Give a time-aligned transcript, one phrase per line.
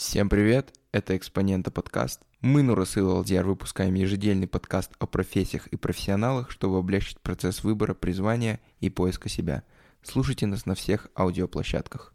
[0.00, 2.22] Всем привет, это Экспонента подкаст.
[2.40, 8.60] Мы, Нурасыл Алдиар, выпускаем ежедельный подкаст о профессиях и профессионалах, чтобы облегчить процесс выбора, призвания
[8.80, 9.62] и поиска себя.
[10.02, 12.14] Слушайте нас на всех аудиоплощадках.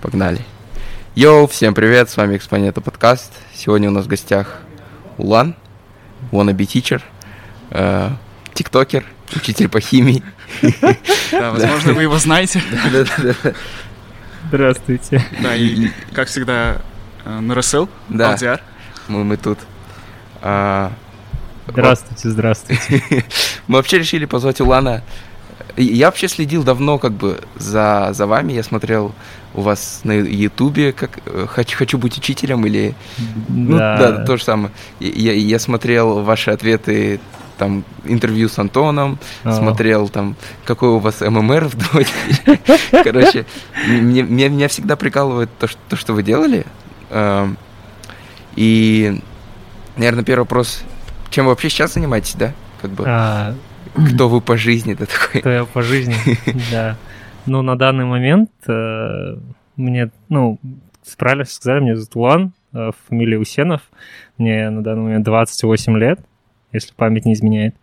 [0.00, 0.42] Погнали.
[1.16, 3.32] Йоу, всем привет, с вами Экспонента подкаст.
[3.52, 4.62] Сегодня у нас в гостях
[5.18, 5.56] Улан,
[6.30, 7.02] wannabe teacher,
[7.70, 8.10] э,
[8.54, 10.22] тиктокер, учитель по химии.
[11.32, 12.62] Да, возможно, вы его знаете.
[14.48, 15.24] Здравствуйте.
[15.40, 16.78] Да, и, как всегда,
[17.24, 18.32] э, Нурасыл, Да.
[18.32, 18.60] Алдиар.
[19.08, 19.58] Мы, мы тут.
[20.40, 20.92] А,
[21.66, 23.02] Здравствуйте, здравствуйте.
[23.68, 25.02] Мы вообще решили позвать Улана.
[25.76, 28.52] Я вообще следил давно как бы за, за вами.
[28.52, 29.14] Я смотрел
[29.54, 32.94] у вас на Ютубе, как э, хочу, хочу быть учителем или...
[33.48, 34.72] Ну, да, то же самое.
[35.00, 37.20] Я, я смотрел ваши ответы,
[37.58, 39.52] там, интервью с Антоном, А.
[39.52, 42.58] смотрел там, какой у вас ММР в доте.
[43.04, 43.46] Короче,
[43.86, 46.64] мне, мне- меня всегда прикалывает то, что, то, что вы делали.
[47.10, 47.56] Эм,
[48.56, 49.20] И,
[49.96, 50.84] наверное, первый вопрос,
[51.30, 52.52] чем вы вообще сейчас занимаетесь, да?
[52.80, 53.54] Как бы, А,
[54.14, 55.40] кто вы по жизни, да, такой?
[55.40, 56.14] кто я по жизни,
[56.70, 56.96] да.
[57.46, 59.36] Ну, на данный момент э,
[59.76, 60.58] мне, ну,
[61.18, 63.82] правильно сказали, меня зовут Улан, э, фамилия Усенов.
[64.38, 66.20] Мне на данный момент 28 лет,
[66.74, 67.74] если память не изменяет.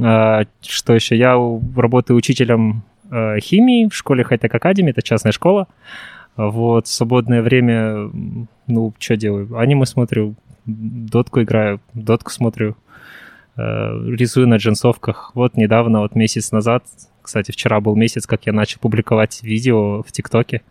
[0.00, 1.16] А, Что еще?
[1.16, 1.36] Я
[1.76, 5.66] работаю учителем э, химии в школе Хайтек Академи, это частная школа.
[6.36, 8.10] Вот, свободное время,
[8.68, 9.58] ну, что делаю?
[9.58, 12.76] Аниме смотрю, дотку играю, дотку смотрю,
[13.56, 15.32] э, рисую на джинсовках.
[15.34, 16.84] Вот недавно, вот месяц назад,
[17.22, 20.62] кстати, вчера был месяц, как я начал публиковать видео в ТикТоке,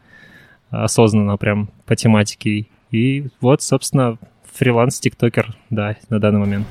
[0.70, 2.68] осознанно прям по тематике.
[2.92, 4.18] И вот, собственно,
[4.58, 6.68] фриланс-тиктокер, да, на данный момент.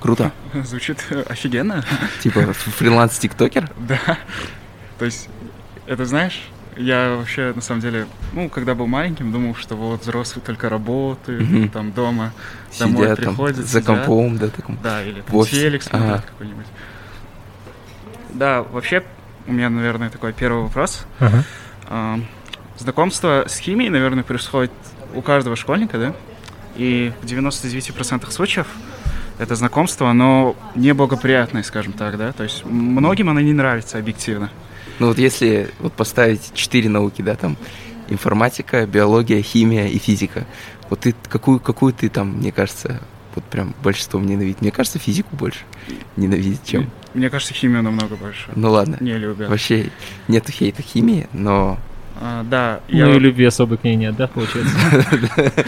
[0.00, 0.32] Круто.
[0.64, 1.84] Звучит офигенно.
[2.20, 3.70] Типа фриланс-тиктокер?
[3.78, 4.18] Да.
[4.98, 5.28] То есть,
[5.86, 6.40] это знаешь,
[6.76, 11.48] я вообще, на самом деле, ну, когда был маленьким, думал, что вот взрослые только работают,
[11.48, 11.68] Мгм.
[11.70, 12.32] там дома,
[12.78, 13.84] домой Сидят там приходят, за сидят.
[13.86, 14.78] компом, да, таком.
[14.82, 15.60] Да, или там офисе.
[15.62, 16.24] телек смотрят Ага.
[16.28, 16.66] какой-нибудь.
[18.30, 19.02] Да, вообще,
[19.46, 21.06] у меня, наверное, такой первый вопрос.
[21.18, 21.44] Ага.
[21.86, 22.20] А,
[22.76, 24.70] Знакомство с химией, наверное, происходит
[25.14, 26.14] у каждого школьника, да?
[26.76, 28.68] И в 99% случаев
[29.38, 32.32] это знакомство, оно неблагоприятное, скажем так, да?
[32.32, 34.50] То есть многим оно не нравится объективно.
[34.98, 37.56] Ну вот если вот поставить четыре науки, да, там
[38.08, 40.44] информатика, биология, химия и физика,
[40.90, 43.00] вот ты какую, какую ты там, мне кажется,
[43.34, 44.60] вот прям большинством ненавидит?
[44.60, 45.60] Мне кажется, физику больше
[46.16, 46.90] ненавидит, чем...
[47.14, 48.50] Мне кажется, химию намного больше.
[48.54, 49.48] Ну ладно, Не любят.
[49.48, 49.90] вообще
[50.26, 51.78] нету хейта химии, но...
[52.20, 54.74] А, да, Ну я, и любви особой к ней нет, да, получается?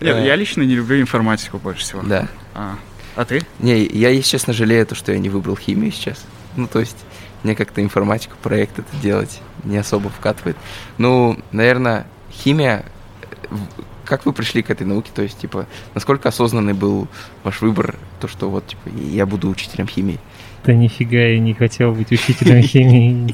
[0.00, 2.02] Нет, я лично не люблю информатику больше всего.
[2.02, 2.28] Да.
[2.54, 2.76] А,
[3.16, 3.42] а ты?
[3.58, 6.24] Не, я, если честно, жалею то, что я не выбрал химию сейчас.
[6.56, 6.96] Ну, то есть,
[7.42, 10.56] мне как-то информатику, проект это делать не особо вкатывает.
[10.98, 12.84] Ну, наверное, химия...
[13.22, 13.56] э,
[14.04, 15.10] Как вы пришли к этой науке?
[15.14, 17.08] То есть, типа, насколько осознанный был
[17.44, 20.18] ваш выбор, то, что вот, типа, я буду учителем химии?
[20.64, 23.32] Да нифига я не хотел быть учителем химии.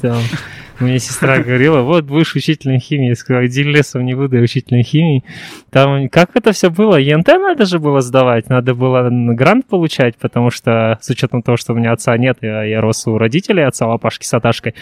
[0.81, 3.11] Меня сестра говорила, вот будешь учителем химии.
[3.11, 5.23] Я сказал, иди лесом, не буду я учителем химии.
[5.71, 6.97] Там, как это все было?
[6.97, 11.75] ЕНТ надо же было сдавать, надо было грант получать, потому что с учетом того, что
[11.75, 14.75] у меня отца нет, я, я рос у родителей отца, папашки с Аташкой.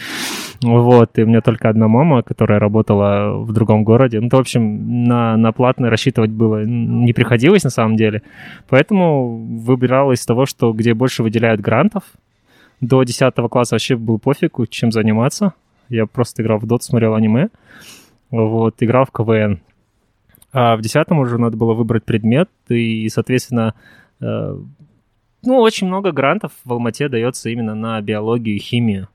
[0.62, 4.19] Вот, и у меня только одна мама, которая работала в другом городе.
[4.20, 8.22] Ну, то, в общем, на, на платное рассчитывать было не приходилось на самом деле.
[8.69, 12.04] Поэтому выбирал из того, что где больше выделяют грантов.
[12.81, 15.52] До 10 класса вообще был пофигу, чем заниматься.
[15.88, 17.48] Я просто играл в дот, смотрел аниме.
[18.31, 19.60] Вот, играл в КВН.
[20.53, 23.75] А в 10 уже надо было выбрать предмет, и, соответственно,
[24.20, 24.56] э,
[25.44, 29.09] ну, очень много грантов в Алмате дается именно на биологию и химию.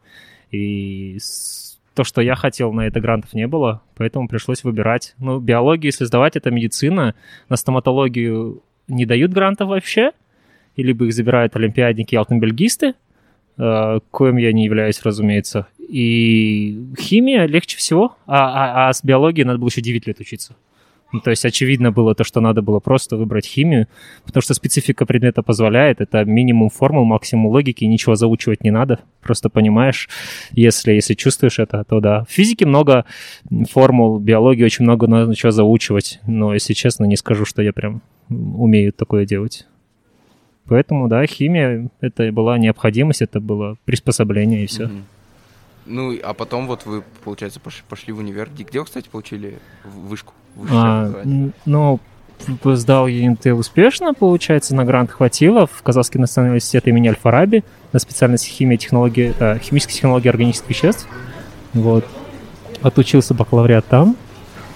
[0.51, 1.19] И
[1.93, 5.15] то, что я хотел, на это грантов не было, поэтому пришлось выбирать.
[5.19, 7.15] Ну, биологию, если сдавать, это медицина.
[7.49, 10.11] На стоматологию не дают грантов вообще,
[10.75, 12.93] и либо их забирают олимпиадники и алтенбельгисты,
[13.57, 15.67] э, коим я не являюсь, разумеется.
[15.87, 20.55] И химия легче всего, а, а- а с биологией надо было еще 9 лет учиться.
[21.13, 23.87] Ну, то есть очевидно было то, что надо было просто выбрать химию,
[24.25, 26.01] потому что специфика предмета позволяет.
[26.01, 28.99] Это минимум формул, максимум логики, ничего заучивать не надо.
[29.21, 30.09] Просто понимаешь,
[30.51, 32.25] если, если чувствуешь это, то да.
[32.25, 33.05] В физике много
[33.69, 36.19] формул, биологии очень много надо чего заучивать.
[36.27, 39.65] Но, если честно, не скажу, что я прям умею такое делать.
[40.65, 44.87] Поэтому, да, химия— это была необходимость, это было приспособление, и все.
[44.87, 45.05] Мгм.
[45.87, 48.49] Ну, а потом вот вы, получается, пош- пошли в универ.
[48.57, 50.33] Где, вы, кстати, получили вышку?
[50.69, 51.23] А,
[51.65, 51.99] ну,
[52.63, 55.67] сдал ЕНТ успешно, получается, на грант хватило.
[55.67, 57.63] В Казахский национальный университет имени Аль-Фараби
[57.93, 61.07] на специальности химия, технологии, э, химические технологии органических веществ.
[61.73, 62.05] Вот.
[62.81, 64.15] Отучился бакалавриат там.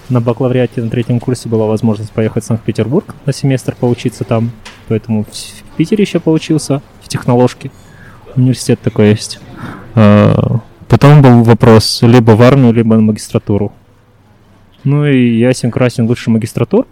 [0.08, 4.50] На бакалавриате на третьем курсе была возможность поехать в Санкт-Петербург на семестр поучиться там.
[4.88, 7.70] Поэтому в Питере еще поучился, в техноложке.
[8.34, 9.40] Университет такой есть.
[10.92, 13.72] Потом был вопрос либо в армию, либо на магистратуру.
[14.84, 16.86] Ну и ясен красен лучше магистратур.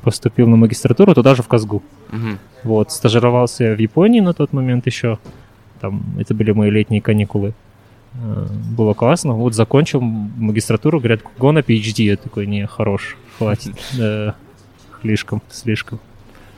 [0.00, 1.82] Поступил на магистратуру, туда же в Казгу.
[2.10, 2.38] Мгм.
[2.62, 5.18] Вот, стажировался в Японии на тот момент еще.
[5.82, 7.52] Там, это были мои летние каникулы.
[8.14, 9.34] Э, Было классно.
[9.34, 12.02] Вот закончил магистратуру, говорят, го на PhD.
[12.04, 13.74] Я такой, не, хорош, хватит.
[15.02, 16.00] Слишком, слишком.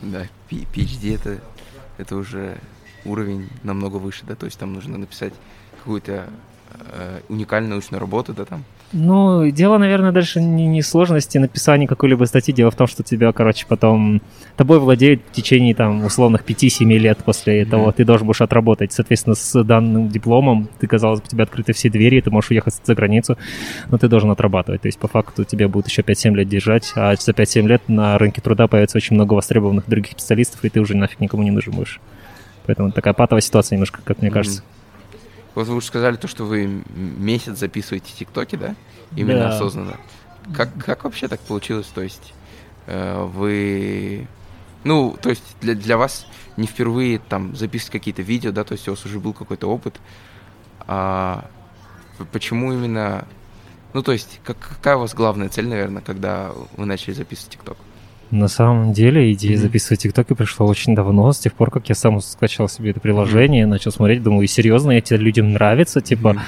[0.02, 1.40] Да, PhD это,
[1.98, 2.58] это уже
[3.04, 5.32] уровень намного выше, да, то есть там нужно написать
[5.78, 6.28] какую-то
[6.92, 8.64] э, уникальную научную работу, да, там.
[8.92, 12.54] Ну, дело, наверное, дальше не, не сложности написания какой-либо статьи.
[12.54, 14.22] Дело в том, что тебя, короче, потом
[14.56, 17.92] тобой владеют в течение там условных 5-7 лет после этого.
[17.92, 18.92] Ты должен будешь отработать.
[18.92, 22.94] Соответственно, с данным дипломом ты, казалось бы, тебе открыты все двери, ты можешь уехать за
[22.94, 23.36] границу,
[23.90, 24.82] но ты должен отрабатывать.
[24.82, 28.16] То есть, по факту, тебя будут еще 5-7 лет держать, а за 5-7 лет на
[28.18, 31.74] рынке труда появится очень много востребованных других специалистов, и ты уже нафиг никому не нужен
[31.74, 32.00] будешь.
[32.66, 34.34] Поэтому такая патовая ситуация немножко, как мне Мгм.
[34.34, 34.62] кажется.
[35.56, 38.76] Вот вы уже сказали то, что вы месяц записываете тиктоки, да?
[39.16, 39.48] Именно Да.
[39.56, 39.96] осознанно.
[40.54, 41.86] Как, как вообще так получилось?
[41.92, 42.34] То есть
[42.86, 44.28] э, вы...
[44.84, 46.26] Ну, то есть для, для вас
[46.58, 49.98] не впервые там записывать какие-то видео, да, то есть у вас уже был какой-то опыт.
[50.86, 51.46] А
[52.32, 53.26] почему именно...
[53.94, 57.78] Ну, то есть, как, какая у вас главная цель, наверное, когда вы начали записывать ТикТок?
[58.30, 59.60] На самом деле идея Мгм.
[59.62, 63.66] записывать ТикТоки пришла очень давно, с тех пор, как я сам скачал себе это приложение,
[63.66, 66.42] начал смотреть, думаю, и серьезно, эти людям нравится, типа, Мгм.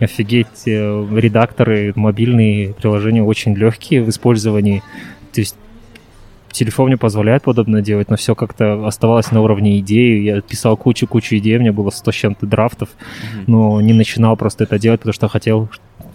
[0.00, 4.82] офигеть, э, редакторы, мобильные приложения очень легкие в использовании,
[5.32, 5.56] то есть
[6.50, 11.36] телефон мне позволяет подобное делать, но все как-то оставалось на уровне идеи, я писал кучу-кучу
[11.38, 12.90] идей, у меня было 100 с чем-то драфтов,
[13.32, 13.44] Мгм.
[13.46, 15.70] но не начинал просто это делать, потому что хотел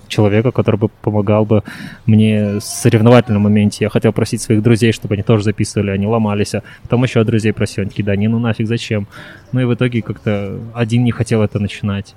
[0.08, 1.64] человека, который бы помогал бы
[2.06, 3.86] мне в соревновательном моменте.
[3.86, 6.56] Я хотел просить своих друзей, чтобы они тоже записывали, они ломались.
[6.56, 9.08] А потом еще друзей просил, они такие, да не, ну нафиг, зачем?
[9.52, 12.16] Ну и в итоге как-то один не хотел это начинать.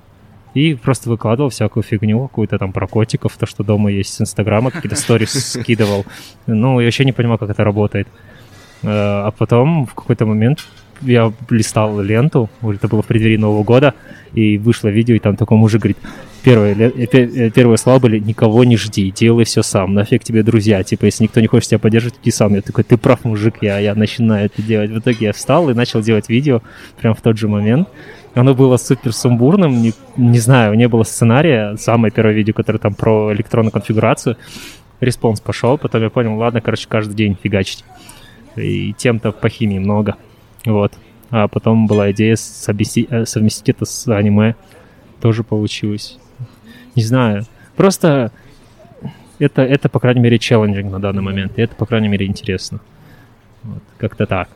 [0.53, 4.69] И просто выкладывал всякую фигню, какую-то там про котиков, то, что дома есть с Инстаграма,
[4.71, 6.05] какие-то сторис скидывал.
[6.45, 8.07] Ну, я вообще не понимал, как это работает.
[8.83, 8.87] Э,
[9.27, 10.67] А потом в какой-то момент
[11.01, 13.93] я листал ленту, это было в преддверии Нового года,
[14.33, 15.97] и вышло видео, и там такой мужик говорит,
[16.43, 20.83] первые, э, э, первые слова были «никого не жди, делай все сам, нафиг тебе друзья,
[20.83, 22.53] типа, если никто не хочет тебя поддерживать, иди сам».
[22.53, 24.91] Я такой, ты прав, мужик, я, я начинаю это делать.
[24.91, 26.61] В итоге я встал и начал делать видео
[26.99, 27.87] прям в тот же момент.
[28.33, 31.75] Оно было супер сумбурным, не, не знаю, не было сценария.
[31.75, 34.37] Самое первое видео, которое там про электронную конфигурацию.
[35.01, 37.83] Респонс пошел, потом я понял, ладно, короче, каждый день фигачить.
[38.55, 40.15] И тем-то по химии много.
[40.65, 40.93] Вот.
[41.29, 44.55] А потом была идея совместить, э, совместить это с аниме.
[45.21, 46.17] Тоже получилось.
[46.95, 47.45] Не знаю.
[47.75, 48.31] Просто
[49.39, 51.57] это, это по крайней мере, челленджинг на данный момент.
[51.57, 52.79] И это, по крайней мере, интересно.
[53.63, 53.81] Вот.
[53.97, 54.49] Как-то так.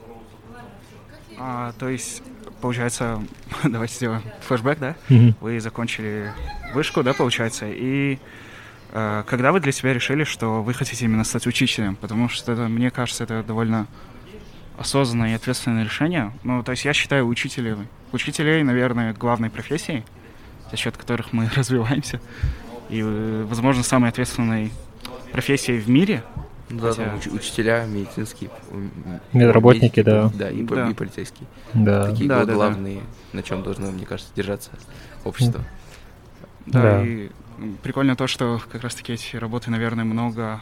[1.40, 2.22] А, то есть,
[2.62, 3.22] получается,
[3.64, 4.96] давайте сделаем флешбэк, да?
[5.10, 5.36] Мгм.
[5.42, 6.32] Вы закончили
[6.74, 8.20] вышку, да, получается, и
[8.92, 11.96] э, когда вы для себя решили, что вы хотите именно стать учителем?
[11.96, 13.88] Потому что это, мне кажется, это довольно
[14.78, 16.32] осознанное и ответственное решение.
[16.44, 17.76] Ну, то есть я считаю учителей,
[18.12, 20.04] учителей, наверное, главной профессией,
[20.72, 22.20] за счет которых мы развиваемся.
[22.90, 24.72] И, э, возможно, самой ответственной
[25.32, 26.24] профессией в мире.
[26.70, 28.50] Да, Хотя- там уч- учителя, медицинские,
[29.34, 30.32] Медработники, да.
[30.34, 30.90] Да, и, Да.
[30.90, 31.48] и полицейские.
[31.74, 32.10] Да.
[32.10, 32.54] Такие Да, да, да.
[32.54, 33.02] главные,
[33.34, 34.72] на чем должно, мне кажется, держаться
[35.24, 35.64] общество.
[36.66, 37.06] Да, Да.
[37.06, 37.30] и
[37.84, 40.60] прикольно то, что как раз-таки эти работы, наверное, много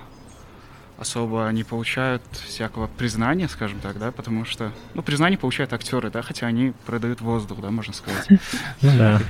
[0.97, 6.21] особо не получают всякого признания, скажем так, да, потому что, ну, признание получают актеры, да,
[6.21, 8.27] хотя они продают воздух, да, можно сказать.
[8.81, 9.21] Ну да.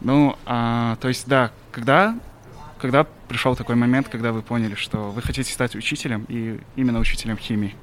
[0.00, 2.18] Ну, а, то есть, да, когда,
[2.78, 7.36] когда пришел такой момент, когда вы поняли, что вы хотите стать учителем, и именно учителем
[7.36, 7.74] химии?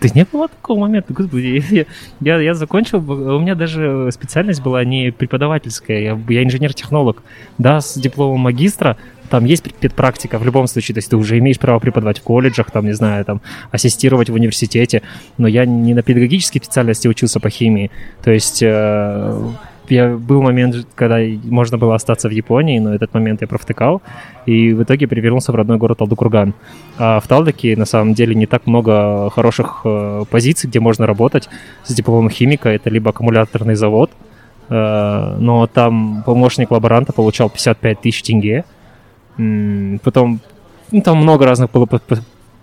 [0.00, 1.86] Да не было такого момента, господи.
[2.20, 7.22] Я, я, закончил, у меня даже специальность была не преподавательская, я, я инженер-технолог.
[7.58, 8.96] Да, с дипломом магистра,
[9.32, 12.70] там есть педпрактика в любом случае, то есть ты уже имеешь право преподавать в колледжах,
[12.70, 15.00] там, не знаю, там, ассистировать в университете,
[15.38, 17.90] но я не на педагогической специальности учился по химии,
[18.22, 19.52] то есть э,
[19.88, 24.02] я, был момент, когда можно было остаться в Японии, но этот момент я провтыкал,
[24.44, 26.52] и в итоге перевернулся в родной город Алдукурган.
[26.98, 31.48] А в Талдоке на самом деле не так много хороших э, позиций, где можно работать
[31.84, 32.68] с дипломом химика.
[32.68, 34.10] Это либо аккумуляторный завод,
[34.68, 38.64] э, но там помощник лаборанта получал 55 тысяч тенге.
[39.36, 40.40] Потом
[40.92, 41.88] ну, там много разных было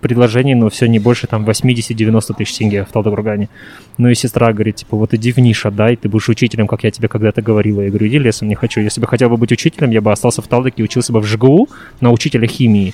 [0.01, 3.49] предложений, но все не больше там 80-90 тысяч тенге в Талдыкургане.
[3.97, 6.91] Ну и сестра говорит, типа, вот иди в ниш отдай, ты будешь учителем, как я
[6.91, 7.81] тебе когда-то говорила.
[7.81, 8.81] Я говорю, иди лесом, не хочу.
[8.81, 11.67] Если бы хотел бы быть учителем, я бы остался в Талдыке учился бы в ЖГУ
[12.01, 12.93] на учителя химии.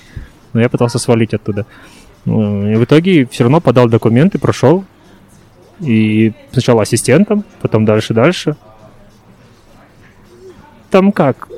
[0.52, 1.66] Но я пытался свалить оттуда.
[2.24, 4.84] Ну, и в итоге все равно подал документы, прошел.
[5.80, 8.56] И сначала ассистентом, потом дальше-дальше.
[10.90, 11.48] Там как?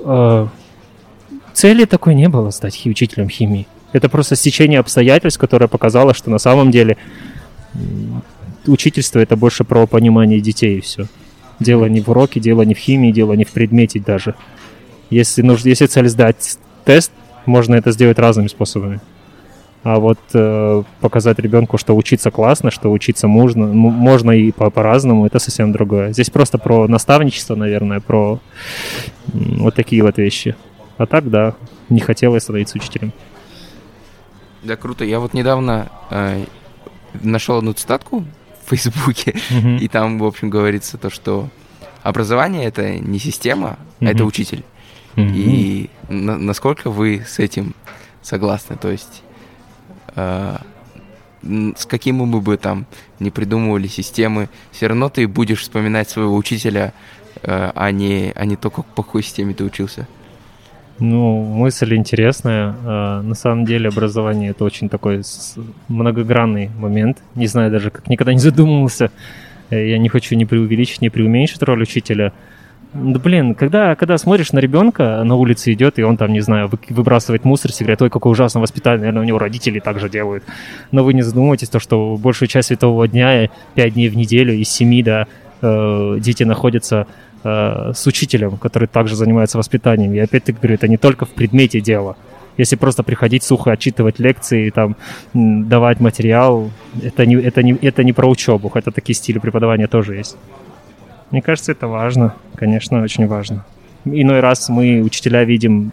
[1.58, 3.66] Цели такой не было стать учителем химии.
[3.92, 6.96] Это просто стечение обстоятельств, которое показало, что на самом деле
[8.64, 11.06] учительство это больше про понимание детей и все.
[11.58, 14.36] Дело не в уроке, дело не в химии, дело не в предмете даже.
[15.10, 17.10] Если, нужно, если цель сдать тест,
[17.44, 19.00] можно это сделать разными способами.
[19.82, 25.26] А вот э, показать ребенку, что учиться классно, что учиться можно, можно и по- по-разному,
[25.26, 26.12] это совсем другое.
[26.12, 28.38] Здесь просто про наставничество, наверное, про
[29.32, 30.54] вот такие вот вещи.
[30.99, 31.55] А так, да,
[31.88, 33.12] не хотелось становиться учителем.
[34.64, 35.05] Да, круто.
[35.05, 36.45] Я вот недавно э,
[37.23, 38.25] нашел одну цитатку
[38.64, 39.78] в Фейсбуке, mm-hmm.
[39.78, 41.49] и там, в общем, говорится то, что
[42.02, 44.09] образование это не система, mm-hmm.
[44.09, 44.64] а это учитель.
[45.14, 45.33] Mm-hmm.
[45.37, 47.76] И на- насколько вы с этим
[48.21, 48.76] согласны?
[48.76, 49.23] То есть
[50.17, 50.57] э,
[51.43, 52.87] с какими мы бы там
[53.21, 56.93] не придумывали системы, все равно ты будешь вспоминать своего учителя,
[57.43, 60.09] э, а не, а не то, как по какой системе ты учился.
[61.00, 62.75] Ну, мысль интересная.
[62.85, 65.23] А, на самом деле образование это очень такой
[65.88, 67.19] многогранный момент.
[67.35, 69.11] Не знаю даже, как никогда не задумывался.
[69.71, 72.33] Э, я не хочу ни преувеличить, ни преуменьшить роль учителя.
[72.95, 76.71] Да блин, когда, когда смотришь на ребенка, на улице идет, и он там, не знаю,
[76.88, 80.43] выбрасывает мусор, все говорят, ой, какое ужасное воспитание, наверное, у него родители так же делают.
[80.90, 84.71] Но вы не задумываетесь, то, что большую часть светового дня, пять дней в неделю, из
[84.71, 85.26] семи, да,
[85.61, 87.07] э, дети находятся
[87.45, 90.12] э, с учителем, который также занимается воспитанием.
[90.14, 92.16] И опять-таки говорю, это не только в предмете дела.
[92.57, 94.97] Если просто приходить сухо, отчитывать лекции, там,
[95.33, 100.16] давать материал, это не, это, не, это не про учебу, хотя такие стили преподавания тоже
[100.16, 100.37] есть.
[101.30, 103.64] Мне кажется, это важно, конечно, очень важно.
[104.04, 105.92] Иной раз мы, учителя, видим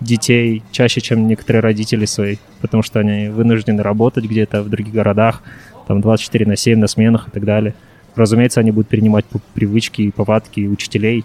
[0.00, 5.42] детей чаще, чем некоторые родители свои, потому что они вынуждены работать где-то в других городах,
[5.86, 7.74] там 24 на 7 на сменах и так далее.
[8.14, 9.24] Разумеется, они будут перенимать
[9.54, 11.24] привычки и повадки учителей.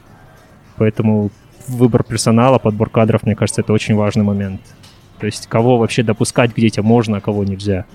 [0.78, 1.32] Поэтому
[1.68, 4.62] выбор персонала, подбор кадров, мне кажется, это очень важный момент.
[5.20, 7.86] То есть кого вообще допускать к детям можно, а кого нельзя.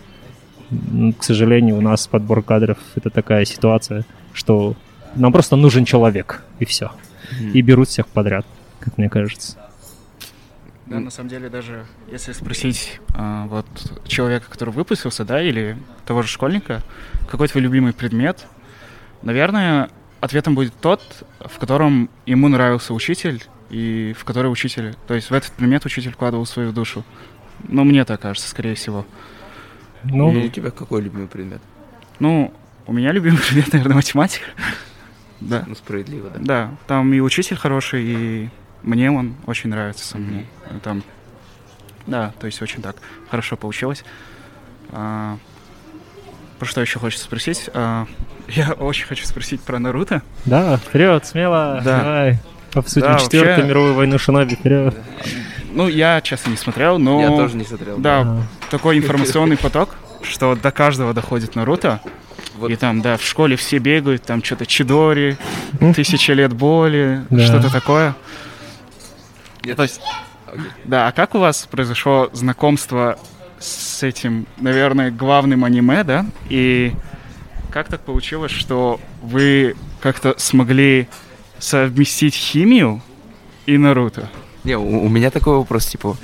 [0.71, 4.77] Ну, к сожалению, у нас подбор кадров это такая ситуация, что
[5.15, 6.93] нам просто нужен человек, и все.
[7.41, 7.53] Mm.
[7.53, 8.47] И берут всех подряд,
[8.79, 9.57] как мне кажется.
[10.87, 13.67] Да, на самом деле, даже если спросить а, вот
[14.07, 16.83] человека, который выпустился, да, или того же школьника,
[17.29, 18.47] какой твой любимый предмет,
[19.23, 21.03] Наверное, ответом будет тот,
[21.41, 26.13] в котором ему нравился учитель, и в который учитель, то есть в этот предмет учитель
[26.13, 27.05] вкладывал свою душу.
[27.69, 29.07] Ну, мне так кажется, скорее всего.
[30.03, 30.47] Ну, и...
[30.47, 31.61] у тебя какой любимый предмет?
[32.19, 32.53] Ну,
[32.87, 34.47] у меня любимый предмет, наверное, математика.
[35.41, 35.65] да.
[35.67, 36.41] Ну, справедливо, да.
[36.41, 38.49] Да, там и учитель хороший, и
[38.83, 40.23] мне он очень нравится сам.
[40.23, 40.81] Mm-hmm.
[40.81, 41.03] Там,
[42.07, 42.97] да, то есть очень так
[43.29, 44.05] хорошо получилось.
[44.91, 45.39] А,
[46.61, 47.71] про что еще хочется спросить?
[47.73, 48.07] А,
[48.49, 50.23] я очень хочу спросить про Наруто.
[50.45, 52.03] Да, вперед, смело, да.
[52.03, 52.39] давай.
[52.75, 53.69] Обсудим да, четвертую вообще...
[53.69, 54.95] мировую войну Шиноби, вперед.
[55.73, 57.21] Ну, я, честно, не смотрел, но...
[57.21, 57.97] Я тоже не смотрел.
[57.99, 58.43] Да, да.
[58.71, 62.01] такой информационный поток, что до каждого доходит Наруто.
[62.57, 62.71] Вот.
[62.71, 65.39] И там, да, в школе все бегают, там что-то Чидори,
[65.97, 67.41] Тысяча лет боли, да.
[67.47, 68.15] что-то такое.
[69.65, 69.75] Я...
[69.75, 70.03] То есть,
[70.85, 73.19] да, а как у вас произошло знакомство
[73.61, 76.27] с этим, наверное, главным аниме, да?
[76.49, 76.93] И
[77.71, 81.09] как так получилось, что вы как-то смогли
[81.59, 83.03] совместить химию
[83.67, 84.29] и Наруто?
[84.65, 86.17] Не, у, у меня такой вопрос, типа,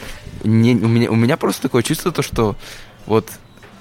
[0.45, 2.57] не, у, меня, у меня просто такое чувство, то, что
[3.07, 3.31] вот,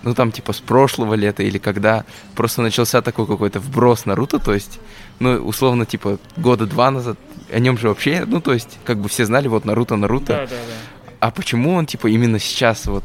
[0.03, 4.53] ну там, типа, с прошлого лета или когда просто начался такой какой-то вброс Наруто, то
[4.53, 4.79] есть,
[5.19, 7.17] ну, условно, типа, года два назад,
[7.51, 10.25] о нем же вообще, ну, то есть, как бы все знали, вот, Наруто, Наруто.
[10.27, 11.15] Да, да, да.
[11.21, 13.03] А почему он, типа, именно сейчас вот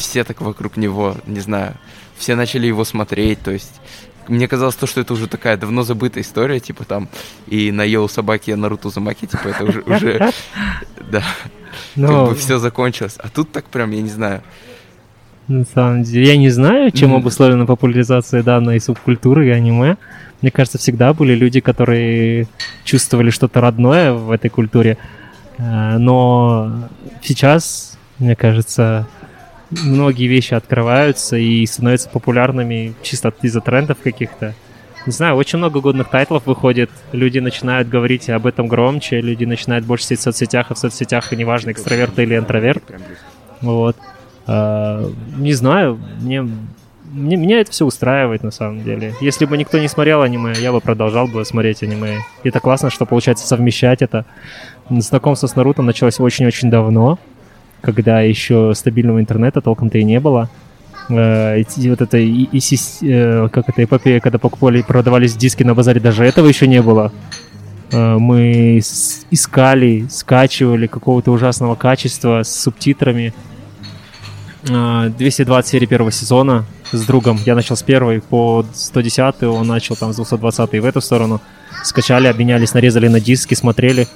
[0.00, 1.74] все так вокруг него, не знаю,
[2.16, 3.80] все начали его смотреть, то есть
[4.28, 7.08] мне казалось то, что это уже такая давно забытая история, типа там
[7.46, 10.32] и на Йоу собаки Наруто Замаки, типа это уже, уже
[11.10, 11.22] да,
[11.96, 12.06] Но...
[12.06, 13.16] как бы все закончилось.
[13.18, 14.42] А тут так прям, я не знаю.
[15.48, 19.96] На самом деле, я не знаю, чем обусловлена популяризация данной субкультуры и аниме.
[20.42, 22.46] Мне кажется, всегда были люди, которые
[22.84, 24.96] чувствовали что-то родное в этой культуре.
[25.58, 26.88] Э, но
[27.20, 29.08] сейчас, мне кажется,
[29.70, 34.54] многие вещи открываются и становятся популярными чисто из-за трендов каких-то.
[35.06, 39.86] Не знаю, очень много годных тайтлов выходит, люди начинают говорить об этом громче, люди начинают
[39.86, 42.82] больше сидеть в соцсетях, а в соцсетях, и неважно, экстраверты или интроверт.
[43.62, 43.96] Вот.
[44.46, 46.42] Э, не знаю, мне,
[47.04, 49.14] мне, меня это все устраивает на самом деле.
[49.22, 52.18] Если бы никто не смотрел аниме, я бы продолжал бы смотреть аниме.
[52.42, 54.26] И это классно, что получается совмещать это.
[54.90, 57.18] Знакомство с Наруто началось очень-очень давно,
[57.80, 60.48] когда еще стабильного интернета толком-то и не было.
[61.08, 62.60] Э, вот это и, и,
[63.02, 67.12] э, как это эпопея, когда покупали, продавались диски на базаре, даже этого еще не было.
[67.92, 68.78] Э, мы
[69.30, 73.32] искали, скачивали какого-то ужасного качества с субтитрами.
[74.62, 77.38] 220 серий первого сезона с другом.
[77.46, 81.40] Я начал с первой по 110, он начал там с 220 в эту сторону.
[81.82, 84.06] Скачали, обменялись, нарезали на диски, смотрели.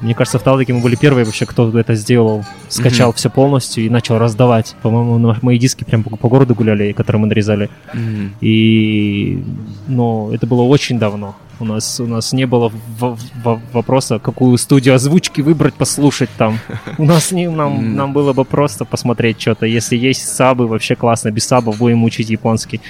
[0.00, 2.44] Мне кажется, в Талдыке мы были первые вообще, кто это сделал.
[2.68, 3.16] Скачал mm-hmm.
[3.16, 4.74] все полностью и начал раздавать.
[4.82, 7.70] По-моему, мои диски прям по, по городу гуляли, которые мы нарезали.
[7.94, 8.30] Mm-hmm.
[8.40, 9.44] И,
[9.86, 11.34] ну, это было очень давно.
[11.58, 16.58] У нас, у нас не было в, в, вопроса, какую студию озвучки выбрать, послушать там.
[16.98, 19.64] У нас не, нам, нам было бы просто посмотреть что-то.
[19.64, 21.30] Если есть сабы, вообще классно.
[21.30, 22.82] Без сабов будем учить японский.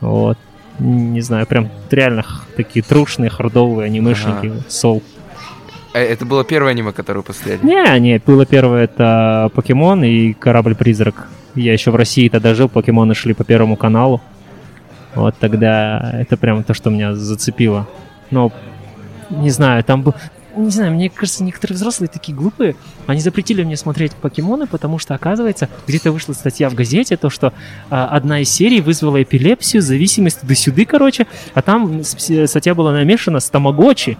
[0.00, 0.38] Вот.
[0.78, 2.24] Не знаю, прям реально
[2.56, 4.46] такие трушные, хардовые анимешники.
[4.46, 4.64] Ага.
[4.68, 5.02] Soul.
[5.98, 7.58] А это было первое аниме, которое посмотрели?
[7.64, 11.26] Не, не, было первое это Покемон и Корабль-призрак.
[11.56, 14.20] Я еще в России тогда жил, покемоны шли по Первому каналу.
[15.16, 17.88] Вот тогда это прям то, что меня зацепило.
[18.30, 18.52] Но,
[19.28, 20.14] не знаю, там был...
[20.56, 22.76] Не знаю, мне кажется, некоторые взрослые такие глупые.
[23.08, 27.52] Они запретили мне смотреть покемоны, потому что, оказывается, где-то вышла статья в газете, то, что
[27.90, 33.50] а, одна из серий вызвала эпилепсию, зависимость до-сюды, короче, а там статья была намешана с
[33.50, 34.16] тамагочи,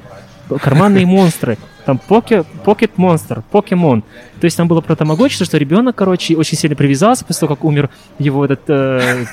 [0.56, 4.02] карманные монстры там поке, Pocket Monster, покемон.
[4.40, 7.64] То есть там было про тамагочи, что ребенок, короче, очень сильно привязался после того, как
[7.64, 9.24] умер его этот, э,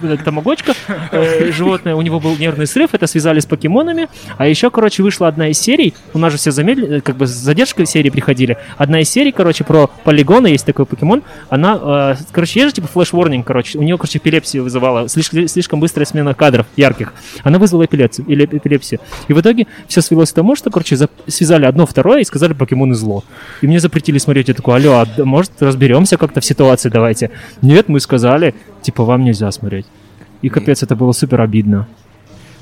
[0.24, 0.72] тамагочка,
[1.12, 5.28] э, животное, у него был нервный срыв, это связали с покемонами, а еще, короче, вышла
[5.28, 8.56] одна из серий, у нас же все замедлили, э, как бы с задержкой серии приходили,
[8.78, 13.46] одна из серий, короче, про полигоны, есть такой покемон, она, короче, есть же типа флеш-ворнинг,
[13.46, 17.12] короче, у нее, короче, эпилепсию вызывала, слишком, слишком быстрая смена кадров ярких,
[17.44, 19.00] она вызвала эпилепсию, эпилепсию.
[19.28, 20.96] И в итоге все свелось к тому, что, короче,
[21.28, 23.24] связали одно второе и сказали покемоны зло.
[23.60, 24.48] И мне запретили смотреть.
[24.48, 27.30] Я такой, алло, а может разберемся как-то в ситуации, давайте.
[27.62, 29.86] Нет, мы сказали, типа, вам нельзя смотреть.
[30.42, 31.86] И капец, это было супер обидно.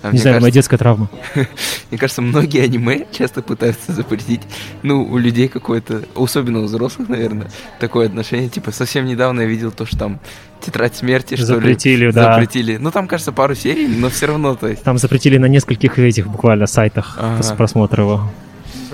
[0.00, 1.10] А не знаю, кажется, моя детская травма.
[1.90, 4.42] Мне кажется, многие аниме часто пытаются запретить,
[4.82, 7.48] ну, у людей какое-то, особенно у взрослых, наверное,
[7.80, 8.48] такое отношение.
[8.48, 10.20] Типа, совсем недавно я видел то, что там
[10.60, 12.12] Тетрадь смерти, что запретили, ли?
[12.12, 12.34] Да.
[12.34, 12.76] Запретили.
[12.76, 14.82] Ну, там, кажется, пару серий, но все равно, то есть.
[14.82, 17.54] Там запретили на нескольких этих буквально сайтах ага.
[17.56, 18.30] просмотра его.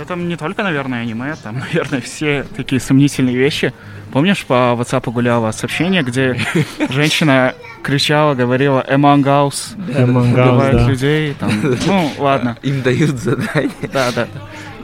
[0.04, 3.72] Да там не только, наверное, аниме, там, наверное, все такие сомнительные вещи.
[4.12, 6.38] Помнишь, по WhatsApp гуляло сообщение, где
[6.90, 10.88] женщина кричала, говорила «Among Us», убивает да.
[10.88, 11.50] людей, там,
[11.86, 12.58] ну, ладно.
[12.62, 13.70] Им дают задание.
[13.92, 14.28] Да, да.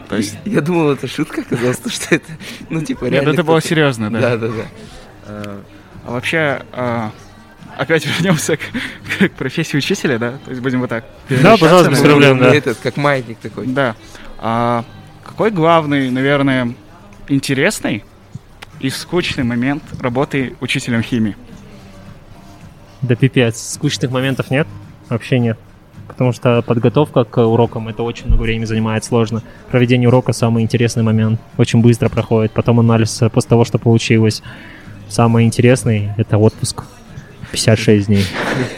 [0.09, 0.39] То есть...
[0.47, 2.27] Я думал, это шутка оказалось, что это,
[2.71, 4.21] ну, типа, Нет, это было серьезно, да.
[4.21, 4.65] Да, да, да.
[5.27, 5.63] А,
[6.07, 7.13] а вообще, а,
[7.77, 8.61] опять вернемся к,
[9.19, 10.31] к профессии учителя, да?
[10.47, 11.05] То есть будем вот так.
[11.29, 12.55] Да, пожалуйста, проблем, да.
[12.55, 13.67] Этот, как маятник такой.
[13.67, 13.95] Да.
[14.39, 14.85] А,
[15.41, 16.75] какой главный, наверное,
[17.27, 18.05] интересный
[18.79, 21.35] и скучный момент работы учителем химии?
[23.01, 24.69] Да пипец, скучных моментов нет,
[25.09, 25.59] вообще нет.
[26.09, 29.43] Потому что подготовка к урокам это очень много времени занимает сложно.
[29.71, 32.53] Проведение урока самый интересный момент, очень быстро проходит.
[32.53, 34.43] Потом анализ после того, что получилось.
[35.09, 36.83] Самый интересный это отпуск.
[37.51, 38.27] 56 дней.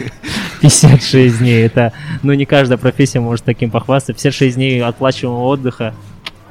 [0.61, 1.67] 56 дней.
[1.67, 4.13] Это, ну, не каждая профессия может таким похвастаться.
[4.13, 5.93] 56 дней отплачиваемого отдыха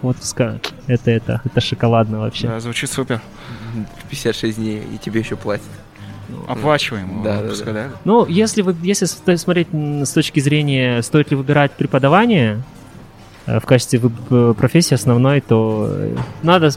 [0.03, 0.59] отпуска.
[0.87, 2.47] Это, это, это шоколадно вообще.
[2.47, 3.21] Да, звучит супер.
[4.09, 5.65] 56 дней, и тебе еще платят.
[6.47, 7.87] Оплачиваемого да, отпуска, да, да.
[7.87, 7.95] да?
[8.05, 12.61] Ну, если, вы, если смотреть с точки зрения, стоит ли выбирать преподавание
[13.45, 13.99] э, в качестве
[14.53, 16.71] профессии основной, то э, надо,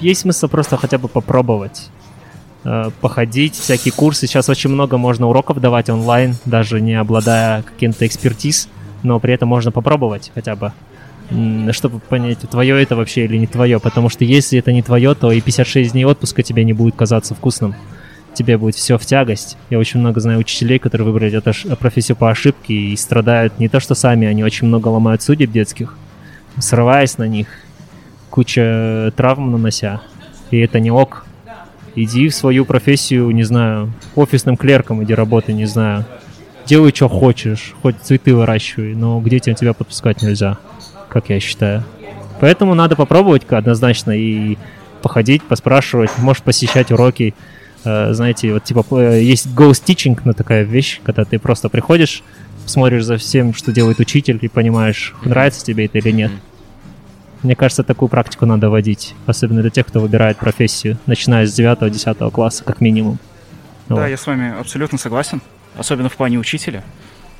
[0.00, 1.90] есть смысл просто хотя бы попробовать
[2.64, 4.26] э, походить, всякие курсы.
[4.26, 8.68] Сейчас очень много можно уроков давать онлайн, даже не обладая каким-то экспертиз,
[9.02, 10.72] но при этом можно попробовать хотя бы
[11.72, 13.80] чтобы понять, твое это вообще или не твое.
[13.80, 17.34] Потому что если это не твое, то и 56 дней отпуска тебе не будет казаться
[17.34, 17.74] вкусным.
[18.34, 19.56] Тебе будет все в тягость.
[19.70, 23.78] Я очень много знаю учителей, которые выбрали эту профессию по ошибке и страдают не то
[23.80, 25.96] что сами, они очень много ломают судеб детских,
[26.58, 27.46] срываясь на них,
[28.30, 30.02] куча травм нанося.
[30.50, 31.26] И это не ок.
[31.94, 36.04] Иди в свою профессию, не знаю, офисным клерком иди работай, не знаю.
[36.66, 40.58] Делай, что хочешь, хоть цветы выращивай, но к детям тебя подпускать нельзя
[41.14, 41.84] как я считаю.
[42.40, 44.58] Поэтому надо попробовать однозначно и
[45.00, 47.34] походить, поспрашивать, может посещать уроки.
[47.84, 52.24] Э, знаете, вот типа э, есть ghost teaching, ну такая вещь, когда ты просто приходишь,
[52.66, 56.32] смотришь за всем, что делает учитель, и понимаешь, нравится тебе это или нет.
[57.44, 62.30] Мне кажется, такую практику надо вводить, особенно для тех, кто выбирает профессию, начиная с 9-10
[62.32, 63.18] класса, как минимум.
[63.88, 64.08] Да, Вот.
[64.08, 65.40] я с вами абсолютно согласен,
[65.76, 66.82] особенно в плане учителя.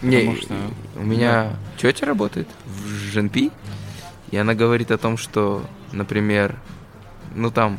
[0.05, 0.55] Не, что-
[0.97, 3.51] у меня тетя работает в ЖНП,
[4.31, 6.57] и она говорит о том, что, например,
[7.35, 7.79] ну там,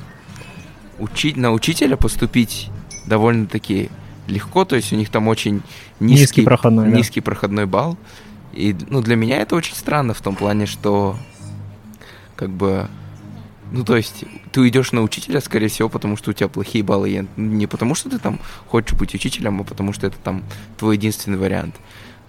[0.99, 2.69] учить, на учителя поступить
[3.07, 3.89] довольно-таки
[4.27, 5.61] легко, то есть у них там очень
[5.99, 6.97] низкий, Низкий проходной, да.
[6.97, 7.97] низкий проходной балл.
[8.53, 11.17] И ну, для меня это очень странно в том плане, что
[12.35, 12.87] как бы
[13.71, 17.09] ну, то есть, ты уйдешь на учителя, скорее всего, потому что у тебя плохие баллы.
[17.09, 20.43] И Не потому, что ты там хочешь быть учителем, а потому что это там
[20.77, 21.75] твой единственный вариант.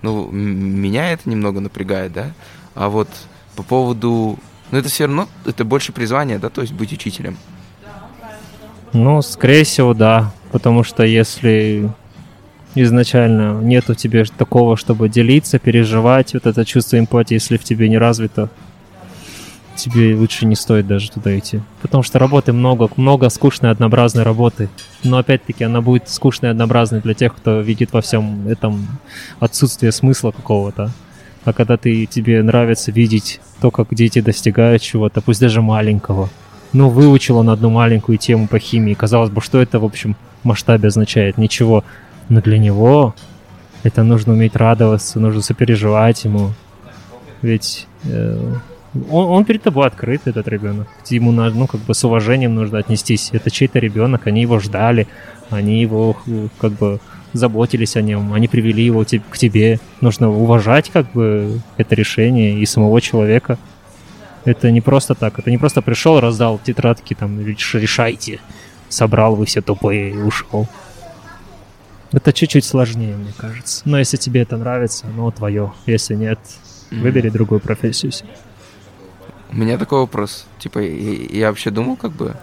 [0.03, 2.33] Ну, меня это немного напрягает, да.
[2.75, 3.09] А вот
[3.55, 4.39] по поводу...
[4.71, 7.37] Ну, это все равно, это больше призвание, да, то есть быть учителем.
[8.93, 10.33] Ну, скорее всего, да.
[10.53, 11.91] Потому что если
[12.75, 17.89] изначально нет у тебя такого, чтобы делиться, переживать, вот это чувство эмпатии, если в тебе
[17.89, 18.51] не развито,
[19.77, 21.61] тебе лучше не стоит даже туда идти.
[21.83, 24.69] Потому что работы много, много скучной, однообразной работы.
[25.05, 28.87] Но опять-таки она будет скучной однообразной для тех, кто видит во всем этом
[29.39, 30.91] отсутствие смысла какого-то.
[31.45, 36.29] А когда ты, тебе нравится видеть то, как дети достигают чего-то, пусть даже маленького,
[36.73, 38.95] ну, выучил он одну маленькую тему по химии.
[38.95, 41.39] Казалось бы, что это, в общем, масштабе означает?
[41.39, 41.85] Ничего.
[42.29, 43.15] Но для него
[43.83, 46.53] это нужно уметь радоваться, нужно сопереживать ему.
[47.43, 48.55] Ведь э,
[49.11, 50.89] он, он перед тобой открыт, этот ребенок.
[51.09, 53.31] Ему ну, как бы с уважением нужно отнестись.
[53.33, 55.07] Это чей-то ребенок, они его ждали,
[55.51, 56.17] они его,
[56.59, 57.01] как бы,
[57.33, 59.81] заботились о нем, они привели его к тебе.
[60.01, 63.59] Нужно уважать, как бы, это решение и самого человека.
[64.45, 65.39] Это не просто так.
[65.39, 68.41] Это не просто пришел, раздал тетрадки, там, реш- решайте.
[68.89, 70.69] Собрал, вы все тупые и ушел.
[72.13, 73.83] Это чуть-чуть сложнее, мне кажется.
[73.85, 75.73] Но если тебе это нравится, ну, твое.
[75.87, 76.39] Если нет,
[76.93, 78.13] выбери другую профессию.
[78.13, 78.29] себе.
[79.51, 80.47] У меня такой вопрос.
[80.59, 82.37] Типа, я, я вообще думал, как бы,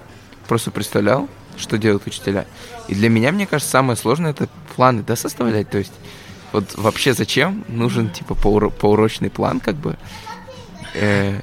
[0.47, 2.45] просто представлял, что делают учителя.
[2.87, 5.69] И для меня, мне кажется, самое сложное это планы, да, составлять.
[5.69, 5.93] То есть,
[6.51, 9.97] вот вообще зачем нужен, типа, поуро- поурочный план, как бы.
[10.95, 11.41] Э,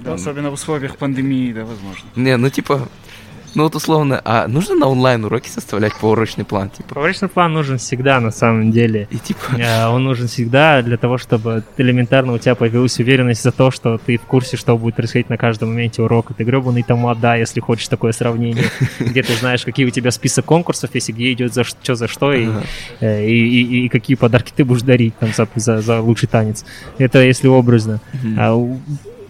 [0.00, 2.08] Да, особенно в условиях пандемии, да, возможно.
[2.16, 2.88] не, ну, типа,
[3.56, 6.90] ну, вот условно, а нужно на онлайн-уроке составлять поурочный план, типа?
[6.94, 9.08] Проверочный план нужен всегда, на самом деле.
[9.10, 13.50] И, типа, Э, Он нужен всегда для того, чтобы элементарно у тебя появилась уверенность за
[13.52, 16.34] то, что ты в курсе, что будет происходить на каждом моменте урока.
[16.34, 18.64] Ты гребаный томат, да, если хочешь такое сравнение,
[19.00, 22.32] где ты знаешь, какие у тебя список конкурсов, если где идет за что за что,
[22.34, 22.62] и, Ага.
[23.00, 26.64] э, и, и- и какие подарки ты будешь дарить там, за, за, за лучший танец.
[26.98, 28.00] Это если образно.
[28.12, 28.36] Мгм.
[28.38, 28.78] А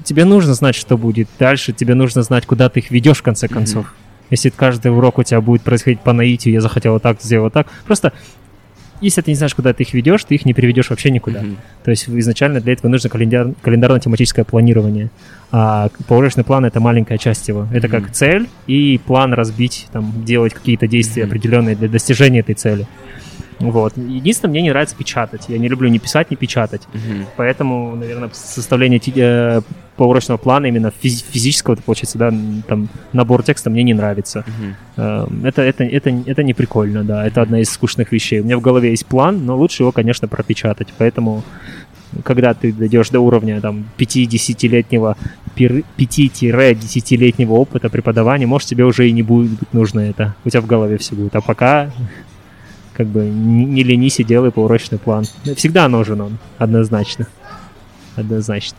[0.04, 3.46] тебе нужно знать, что будет дальше, тебе нужно знать, куда ты их ведешь в конце
[3.48, 3.94] концов.
[4.30, 7.52] Если каждый урок у тебя будет происходить по наитию, я захотел вот так, сделал вот
[7.52, 7.68] так.
[7.86, 8.12] Просто
[9.00, 11.42] если ты не знаешь, куда ты их ведешь, ты их не приведешь вообще никуда.
[11.42, 11.58] Мгм.
[11.84, 15.10] То есть изначально для этого нужно календар, календарно-тематическое планирование.
[15.52, 17.68] А поворочный план это маленькая часть его.
[17.72, 18.12] Это как Мгм.
[18.12, 21.30] цель и план разбить, там, делать какие-то действия Мгм.
[21.30, 22.86] определенные для достижения этой цели.
[23.58, 23.96] Вот.
[23.96, 25.46] Единственное, мне не нравится печатать.
[25.48, 26.82] Я не люблю ни писать, ни печатать.
[26.92, 27.26] Мгм.
[27.36, 29.60] Поэтому, наверное, составление э,
[29.96, 32.32] поурочного плана именно физи- физического, это получается, да,
[32.68, 34.44] там набор текста мне не нравится.
[34.46, 34.76] Мгм.
[34.96, 37.26] Э, Это, это, это, это не прикольно, да.
[37.26, 38.40] Это одна из скучных вещей.
[38.40, 40.88] У меня в голове есть план, но лучше его, конечно, пропечатать.
[40.98, 41.42] Поэтому,
[42.24, 45.16] когда ты дойдешь до уровня там 5-10-летнего
[45.56, 50.34] 5-10-летнего опыта преподавания, может, тебе уже и не будет нужно это.
[50.44, 51.34] У тебя в голове все будет.
[51.36, 51.90] А пока
[52.96, 55.24] как бы не, ленись и делай поурочный план.
[55.56, 57.26] Всегда нужен он, однозначно.
[58.16, 58.78] Однозначно.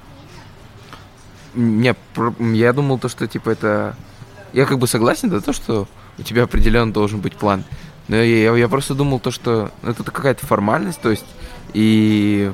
[1.54, 1.96] Не,
[2.56, 3.96] я думал то, что типа это...
[4.54, 7.64] Я как бы согласен, да, то, что у тебя определенно должен быть план.
[8.08, 11.26] Но я- я просто думал то, что это какая-то формальность, то есть,
[11.74, 12.52] и...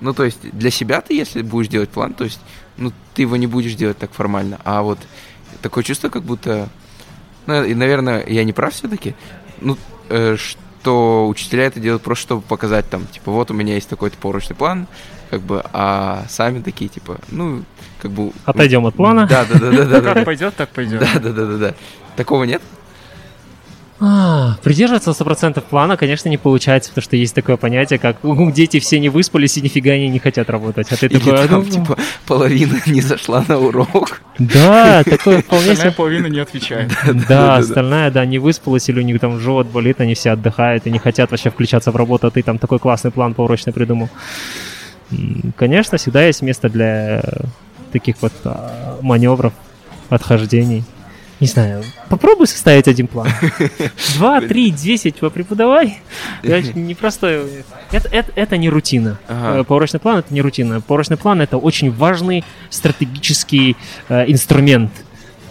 [0.00, 2.40] Ну, то есть, для себя ты, если будешь делать план, то есть,
[2.76, 4.58] ну, ты его не будешь делать так формально.
[4.64, 4.98] А вот
[5.62, 6.68] такое чувство, как будто...
[7.46, 9.14] Ну, и, наверное, я не прав все-таки.
[9.60, 10.58] Ну, э, что
[10.90, 14.86] учителя это делают просто, чтобы показать там, типа, вот у меня есть такой-то порочный план,
[15.30, 17.64] как бы, а сами такие, типа, ну,
[18.00, 18.32] как бы...
[18.44, 19.26] Отойдем от плана.
[19.26, 20.14] Да, да, да, да, да, да.
[20.14, 21.00] Как пойдет, так пойдет.
[21.00, 21.74] Да, да, да, да, да.
[22.16, 22.62] Такого нет?
[24.06, 28.78] А, Придерживаться 100% плана, конечно, не получается, потому что есть такое понятие, как «У, дети
[28.78, 30.92] все не выспались и нифига они не хотят работать.
[30.92, 34.20] А ты Или такой, «А, там, ну, типа, половина не зашла на урок.
[34.38, 35.96] да, такое вполне Остальная себе.
[35.96, 36.92] половина не отвечает.
[37.28, 40.90] Да, остальная, да, не выспалась, или у них там живот болит, они все отдыхают и
[40.90, 44.10] не хотят вообще включаться в работу, а ты там такой классный план поурочный придумал.
[45.56, 47.22] Конечно, всегда есть место для
[47.90, 49.54] таких вот а, маневров,
[50.10, 50.84] отхождений.
[51.40, 53.28] Не знаю, попробуй составить один план.
[54.16, 55.98] Два, три, десять попреподавай.
[56.42, 57.64] Это непростой.
[57.90, 59.18] Это, это, это не рутина.
[59.28, 59.60] Ага.
[59.60, 60.80] Э, Поурочный план это не рутина.
[60.80, 63.76] Поурочный план это очень важный стратегический
[64.08, 64.90] э, инструмент.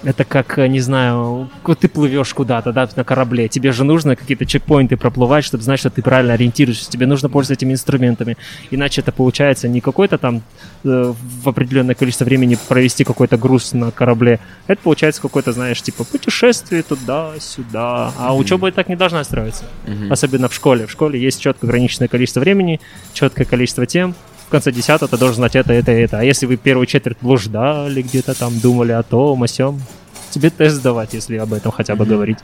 [0.04, 3.48] Это как, э, не знаю, ты плывешь куда-то, да, на корабле.
[3.48, 6.89] Тебе же нужно какие-то чекпоинты проплывать, чтобы знать, что ты правильно ориентируешься.
[6.89, 8.38] Тебе нужно пользоваться этими инструментами.
[8.72, 10.42] Иначе это получается не какой-то там
[10.84, 11.13] э,
[11.44, 14.39] в определенное количество времени провести какой-то груз на корабле.
[14.68, 18.12] Это получается какое-то, знаешь, типа путешествие туда-сюда.
[18.18, 19.63] А учеба так не должна строиться.
[20.10, 20.86] Особенно в школе.
[20.86, 22.82] В школе есть четко ограниченное количество времени,
[23.13, 24.16] четкое количество тем.
[24.54, 26.20] В конце десятого ты должен знать это, это, это.
[26.20, 29.82] А если вы первую четверть блуждали где-то там, думали о том, о сём,
[30.30, 32.13] тебе тест сдавать, если об этом хотя бы Мгм.
[32.13, 32.38] говорить.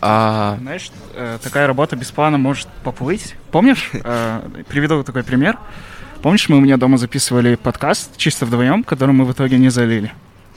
[0.00, 3.34] А, Знаешь, э, такая работа без плана может поплыть.
[3.50, 3.90] Помнишь?
[3.94, 5.58] Э, Приведу такой пример.
[6.22, 10.12] Помнишь, мы у меня дома записывали подкаст чисто вдвоем, который мы в итоге не залили?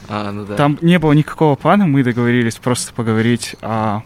[0.07, 0.53] а, ну да.
[0.57, 4.01] Там не было никакого плана, мы договорились просто поговорить о,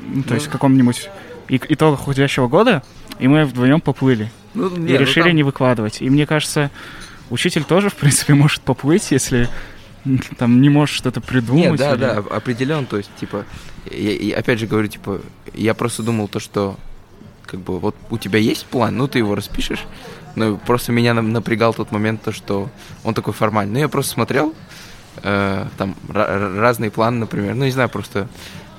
[0.00, 0.34] ну, то Ну.
[0.34, 1.08] есть каком-нибудь
[1.48, 2.82] итогах уходящего года,
[3.20, 4.32] и мы вдвоем поплыли.
[4.56, 6.02] Ну, и не, ну решили там- не выкладывать.
[6.02, 6.70] И мне кажется,
[7.30, 9.48] учитель тоже, в принципе, может поплыть, если
[10.38, 11.70] там не может что-то придумать.
[11.70, 12.86] Нет, да, или- да, определен.
[12.86, 13.44] То есть, типа,
[13.90, 15.20] я, я опять же говорю, типа,
[15.54, 16.76] я просто думал то, что
[17.44, 19.84] как бы вот у тебя есть план, ну ты его распишешь.
[20.34, 22.68] Но просто меня на- напрягал тот момент, то, что
[23.04, 23.74] он такой формальный.
[23.74, 24.54] Ну, я просто смотрел,
[25.22, 27.54] э, там, ра- ра- разные планы, например.
[27.54, 28.28] Ну, не знаю, просто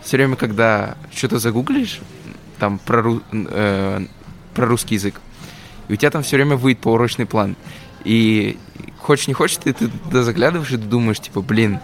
[0.03, 1.99] все время, когда что-то загуглишь,
[2.59, 4.05] там, про, э,
[4.53, 5.19] про русский язык,
[5.87, 7.55] и у тебя там все время выйдет поурочный план.
[8.03, 8.57] И
[8.99, 11.79] хочешь не хочешь, ты, ты туда заглядываешь и думаешь, типа, блин,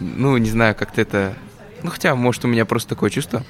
[0.00, 1.34] ну, не знаю, как-то это...
[1.82, 3.42] Ну, хотя, может, у меня просто такое чувство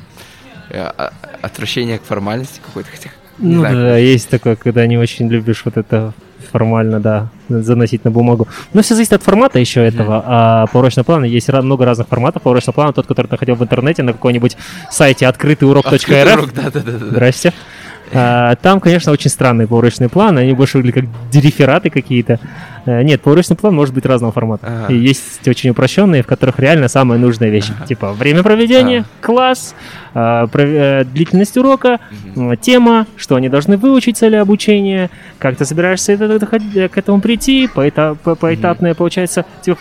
[0.70, 3.10] э, а- отвращение к формальности какой-то, хотя...
[3.38, 6.12] Ну знаю, да, есть такое, когда не очень любишь вот это
[6.50, 8.46] формально, да, заносить на бумагу.
[8.72, 10.22] Но все зависит от формата еще этого.
[10.24, 12.42] А поурочного плана есть много разных форматов.
[12.42, 14.56] Поурочного плана тот, который ты находил в интернете на какой-нибудь
[14.90, 16.34] сайте Открытый открытыурок.рф.
[16.34, 16.98] урок, да-да-да.
[16.98, 17.48] Здрасте.
[17.48, 17.81] А,
[18.12, 22.38] Там, конечно, очень странные поурочные планы, они больше выглядят как дерифераты какие-то.
[22.84, 24.66] Э, Нет, поурочный план может быть разного формата.
[24.66, 24.92] Ага.
[24.92, 27.70] И есть очень упрощенные, в которых реально самая нужная вещь.
[27.76, 27.86] Ага.
[27.86, 29.24] Типа время проведения, А.
[29.24, 29.74] класс,
[30.14, 32.00] а, э, длительность урока,
[32.36, 37.68] м, тема, что они должны выучить цели обучения, как ты собираешься э, к этому прийти,
[37.72, 39.78] поэтап- по- поэтапное получается, типа,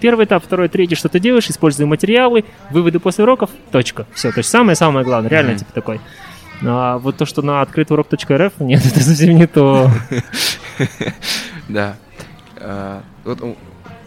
[0.00, 4.06] первый этап, второй, третий, что ты делаешь, используя материалы, выводы после уроков, точка.
[4.14, 6.00] Все, то есть самое-самое главное, реально, типа, такой.
[6.64, 9.90] А вот то, что на открытыурок.рф, нет, это совсем не то.
[11.68, 11.96] Да.
[12.56, 13.40] А, Вот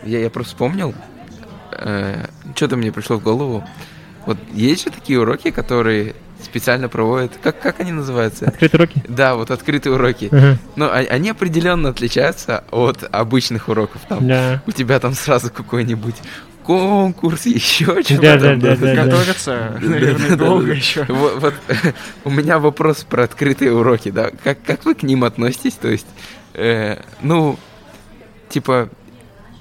[0.04, 0.94] я, просто вспомнил,
[2.56, 3.64] что-то мне пришло в голову.
[4.26, 8.48] Вот есть же такие уроки, которые специально проводят, как, как они называются?
[8.48, 9.04] Открытые уроки.
[9.08, 10.30] Да, вот открытые уроки.
[10.76, 14.02] Но а- они определенно отличаются от обычных уроков.
[14.10, 14.62] Там Да.
[14.66, 16.16] у тебя там сразу какой-нибудь
[16.64, 18.22] конкурс, еще чего-то.
[18.22, 19.06] да, да, да, Да,
[19.80, 21.06] наверное, долго еще.
[21.10, 21.54] Вот,
[22.24, 24.32] у меня вопрос про открытые уроки, да.
[24.44, 25.74] Как, как вы к ним относитесь?
[25.74, 26.08] То есть,
[26.54, 27.58] э, ну,
[28.50, 28.90] типа,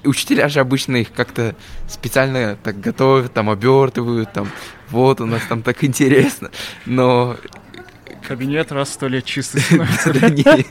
[0.03, 1.55] учителя же обычно их как-то
[1.87, 4.49] специально так готовят, там обертывают, там,
[4.89, 6.51] вот у нас там так интересно.
[6.85, 7.37] Но
[8.27, 10.65] Кабинет раз сто лет не.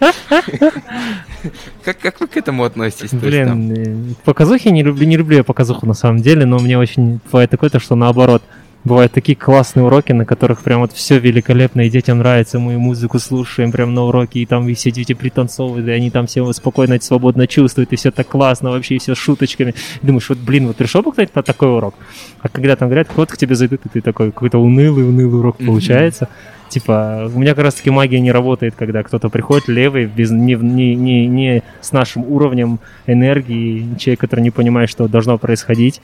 [1.85, 3.13] Как, как вы к этому относитесь?
[3.13, 7.21] Блин, э, показухи не люблю, не люблю я показуху на самом деле, но мне очень
[7.31, 8.43] бывает такое, то, что наоборот.
[8.83, 13.19] Бывают такие классные уроки, на которых прям вот все великолепно, и детям нравится, мы музыку
[13.19, 16.99] слушаем прям на уроке, и там и все дети пританцовывают, и они там все спокойно,
[17.01, 19.75] свободно чувствуют, и все так классно вообще, и все с шуточками.
[20.03, 21.95] И думаешь, вот, блин, вот пришел бы кто-нибудь на такой урок,
[22.41, 25.59] а когда там говорят, вот к тебе зайдут, и ты такой, какой-то унылый, унылый урок
[25.59, 26.29] получается.
[26.71, 30.95] Типа, у меня как раз-таки магия не работает, когда кто-то приходит левый, без, не, не,
[30.95, 36.01] не, не с нашим уровнем энергии, человек, который не понимает, что должно происходить.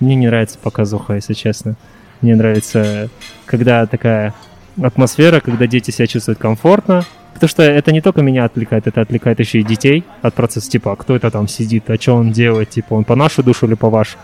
[0.00, 1.76] Мне не нравится показуха, если честно.
[2.20, 3.08] Мне нравится,
[3.46, 4.34] когда такая
[4.82, 7.04] атмосфера, когда дети себя чувствуют комфортно.
[7.34, 10.92] Потому что это не только меня отвлекает, это отвлекает еще и детей от процесса, типа,
[10.92, 13.74] а кто это там сидит, а что он делает, типа, он по нашу душу или
[13.74, 14.18] по вашу.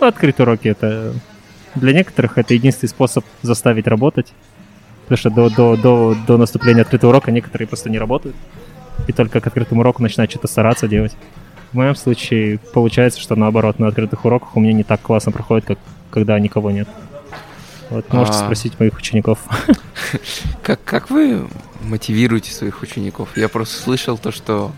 [0.00, 1.14] Открытые уроки это
[1.74, 4.32] для некоторых это единственный способ заставить работать.
[5.06, 8.36] Потому что до, до, до, до наступления открытого урока некоторые просто не работают.
[9.06, 11.14] И только к открытому уроку начинают что-то стараться делать.
[11.74, 15.64] В моем случае получается, что наоборот, на открытых уроках у меня не так классно проходит,
[15.66, 15.78] как
[16.12, 16.86] когда никого нет.
[17.90, 18.44] Вот можете А.
[18.44, 19.40] спросить моих учеников.
[20.62, 21.48] как, как вы
[21.82, 23.36] мотивируете своих учеников?
[23.36, 24.70] Я просто слышал то, что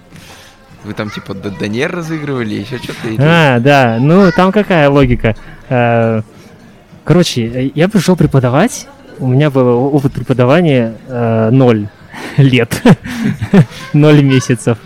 [0.84, 3.08] вы там типа д- Данер разыгрывали, еще что-то.
[3.08, 5.36] или- А, да, ну там какая логика?
[5.68, 6.22] Э,
[7.04, 11.88] Короче, я пришел преподавать, у меня был опыт преподавания э, ноль
[12.38, 12.82] лет,
[13.92, 14.78] ноль месяцев.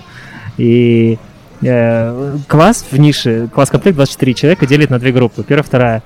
[0.59, 1.16] И
[1.61, 5.44] класс в нише, класс-комплект 24 человека делит на две группы.
[5.44, 6.03] Первая, вторая.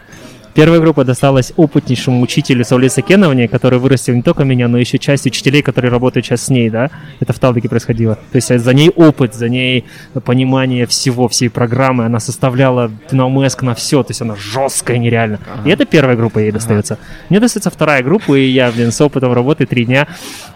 [0.54, 5.26] Первая группа досталась опытнейшему учителю Сауле Сакеновне, который вырастил не только меня, но еще часть
[5.26, 6.90] учителей, которые работают сейчас с ней, да.
[7.18, 8.14] Это в Талдыке происходило.
[8.14, 9.84] То есть за ней опыт, за ней
[10.24, 12.04] понимание всего, всей программы.
[12.04, 15.40] Она составляла на МСК на все, то есть она жесткая нереально.
[15.52, 15.68] Ага.
[15.68, 16.94] И это первая группа ей достается.
[16.94, 17.02] Ага.
[17.30, 20.06] Мне достается вторая группа, и я, блин, с опытом работы три дня.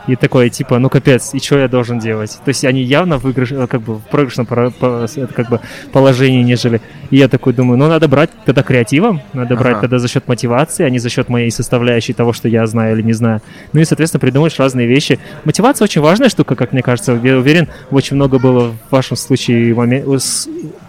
[0.07, 2.39] И такой, типа, ну капец, и что я должен делать?
[2.45, 5.61] То есть они явно в выигрыш, как бы в проигрышном как бы,
[5.93, 6.81] положении, нежели...
[7.11, 9.63] И я такой думаю, ну надо брать тогда креативом, надо ага.
[9.63, 12.95] брать когда за счет мотивации, а не за счет моей составляющей того, что я знаю
[12.95, 13.41] или не знаю.
[13.73, 15.19] Ну и, соответственно, придумаешь разные вещи.
[15.45, 17.19] Мотивация очень важная штука, как мне кажется.
[17.23, 19.75] Я уверен, очень много было в вашем случае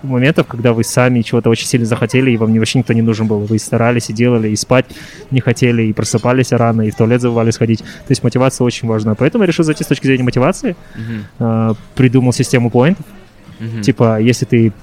[0.03, 3.39] моментов, когда вы сами чего-то очень сильно захотели, и вам вообще никто не нужен был.
[3.39, 4.85] Вы старались и делали, и спать
[5.31, 7.79] не хотели, и просыпались рано, и в туалет забывали сходить.
[7.79, 9.15] То есть мотивация очень важна.
[9.15, 10.75] Поэтому я решил зайти с точки зрения мотивации.
[11.39, 11.77] Uh-huh.
[11.95, 13.05] Придумал систему поинтов.
[13.59, 13.81] Uh-huh.
[13.81, 14.73] Типа, если ты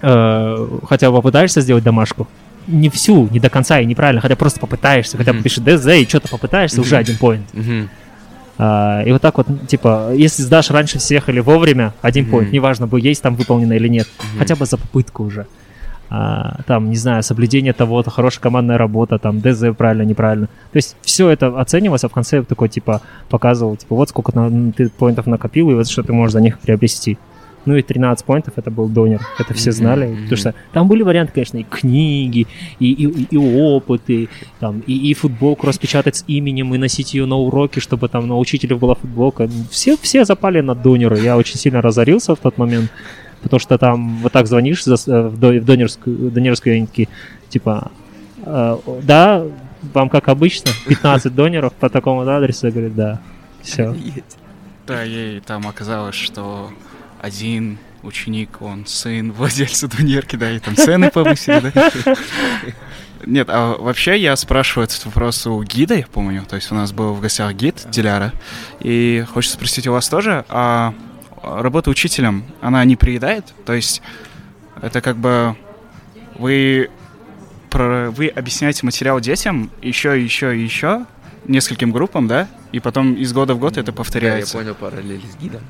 [0.00, 2.26] э, хотя бы попытаешься сделать домашку,
[2.66, 6.08] не всю, не до конца и неправильно, хотя просто попытаешься, хотя бы пишешь ДЗ и
[6.08, 7.46] что-то попытаешься, уже один поинт.
[8.58, 12.30] Uh, и вот так вот, типа, если сдашь раньше всех или вовремя, один mm-hmm.
[12.30, 14.38] поинт, неважно, будет есть там выполнено или нет, mm-hmm.
[14.38, 15.46] хотя бы за попытку уже.
[16.10, 20.48] Uh, там, не знаю, соблюдение того-то, хорошая командная работа, там, ДЗ правильно, неправильно.
[20.72, 24.72] То есть все это оценивалось, а в конце такой, типа, показывал, типа, вот сколько на,
[24.72, 27.16] ты поинтов накопил, и вот что ты можешь за них приобрести.
[27.66, 29.20] Ну и 13 поинтов это был донер.
[29.38, 30.08] Это все знали.
[30.08, 30.22] Mm-hmm.
[30.22, 32.46] Потому что там были варианты, конечно, и книги,
[32.78, 34.28] и, и, и опыты,
[34.60, 38.38] там, и, и футболку распечатать с именем, и носить ее на уроке, чтобы там на
[38.38, 39.48] учителя была футболка.
[39.70, 41.18] Все, все запали на донеры.
[41.18, 42.90] Я очень сильно разорился в тот момент.
[43.42, 47.08] Потому что там вот так звонишь за, э, в, в донерскую, донерскую, они такие,
[47.48, 47.90] типа,
[48.44, 49.46] э, да,
[49.94, 52.66] вам как обычно, 15 донеров по такому адресу.
[52.66, 53.20] Я говорю, да,
[53.62, 53.94] все.
[54.86, 56.70] Да, ей там оказалось, что
[57.20, 61.90] один ученик, он сын владельца Дунерки, да, и там цены повысили, да.
[63.26, 66.92] Нет, а вообще я спрашиваю этот вопрос у гида, я помню, то есть у нас
[66.92, 68.32] был в гостях гид Диляра,
[68.80, 70.94] и хочется спросить у вас тоже, а
[71.42, 73.44] работа учителем, она не приедает?
[73.66, 74.00] То есть
[74.80, 75.54] это как бы
[76.38, 76.90] вы,
[77.68, 81.04] про, вы объясняете материал детям еще, еще еще,
[81.46, 82.48] нескольким группам, да?
[82.72, 84.54] И потом из года в год это повторяется.
[84.54, 85.62] Да, я понял параллель с гидом.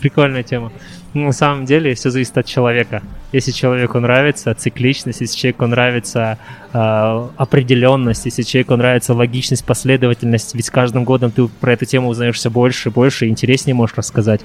[0.00, 0.70] Прикольная тема.
[1.14, 3.02] Ну, на самом деле все зависит от человека.
[3.32, 6.38] Если человеку нравится цикличность, если человеку нравится
[6.72, 12.08] э, определенность, если человеку нравится логичность, последовательность, ведь с каждым годом ты про эту тему
[12.08, 14.42] узнаешь все больше и больше, и интереснее можешь рассказать.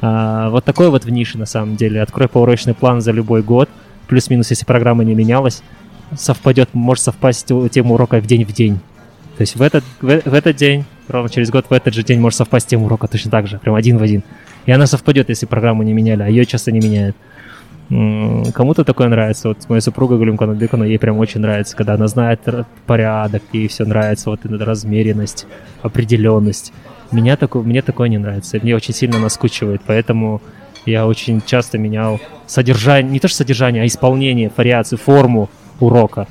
[0.00, 2.02] Э, вот такой вот в нише на самом деле.
[2.02, 3.68] Открой поурочный план за любой год,
[4.08, 5.62] плюс-минус, если программа не менялась,
[6.16, 8.80] совпадет, может совпасть тема урока в день в день.
[9.36, 12.20] То есть в этот, в, в этот день, ровно через год, в этот же день
[12.20, 14.22] может совпасть тема урока точно так же, прям один в один.
[14.66, 17.16] И она совпадет, если программу не меняли, а ее часто не меняют.
[17.88, 19.48] Кому-то такое нравится.
[19.48, 22.40] Вот моя супруга Галимка Набекона, ей прям очень нравится, когда она знает
[22.86, 25.46] порядок, ей все нравится, вот эта размеренность,
[25.82, 26.72] определенность.
[27.12, 28.58] Меня такое, мне такое не нравится.
[28.62, 30.42] Мне очень сильно наскучивает, поэтому
[30.84, 35.48] я очень часто менял содержание, не то что содержание, а исполнение, вариацию, форму
[35.80, 36.26] урока.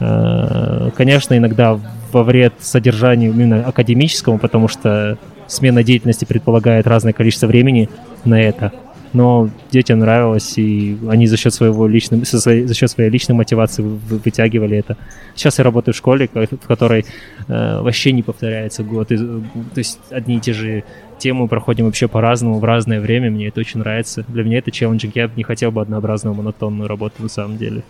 [0.00, 1.80] Э, конечно, иногда
[2.12, 7.88] во вред содержанию именно академическому, потому что смена деятельности предполагает разное количество времени
[8.24, 8.72] на это.
[9.12, 14.78] Но детям нравилось, и они за счет своего личного, за счет своей личной мотивации вытягивали
[14.78, 14.96] это.
[15.34, 17.04] Сейчас я работаю в школе, в которой
[17.48, 19.10] э, вообще не повторяется год.
[19.10, 19.42] И, то
[19.76, 20.84] есть одни и те же
[21.18, 23.32] темы проходим вообще по-разному, в разное время.
[23.32, 24.24] Мне это очень нравится.
[24.28, 25.16] Для меня это челленджинг.
[25.16, 27.82] Я не хотел бы однообразную монотонную работу на самом деле.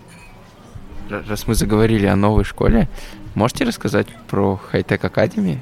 [1.27, 2.87] Раз мы заговорили о новой школе,
[3.35, 5.61] можете рассказать про Хайтек Академи?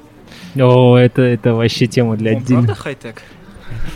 [0.55, 2.65] О, это, это вообще тема для отдельного.
[2.65, 3.23] правда хай-тек?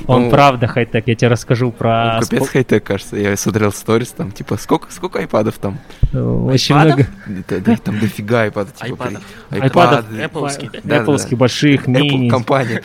[0.08, 2.16] Он ну, правда хай-тек, я тебе расскажу про...
[2.16, 3.16] Он капец хай-тек, кажется.
[3.16, 5.80] Я смотрел сторис, там, типа, сколько, сколько айпадов там?
[6.12, 7.08] Ну, очень много.
[7.26, 8.74] Да, да, там дофига айпадов.
[8.74, 9.24] Типа, айпадов.
[9.50, 10.06] айпадов.
[10.12, 12.30] Apple, да, Apple больших, мини.
[12.30, 12.82] компания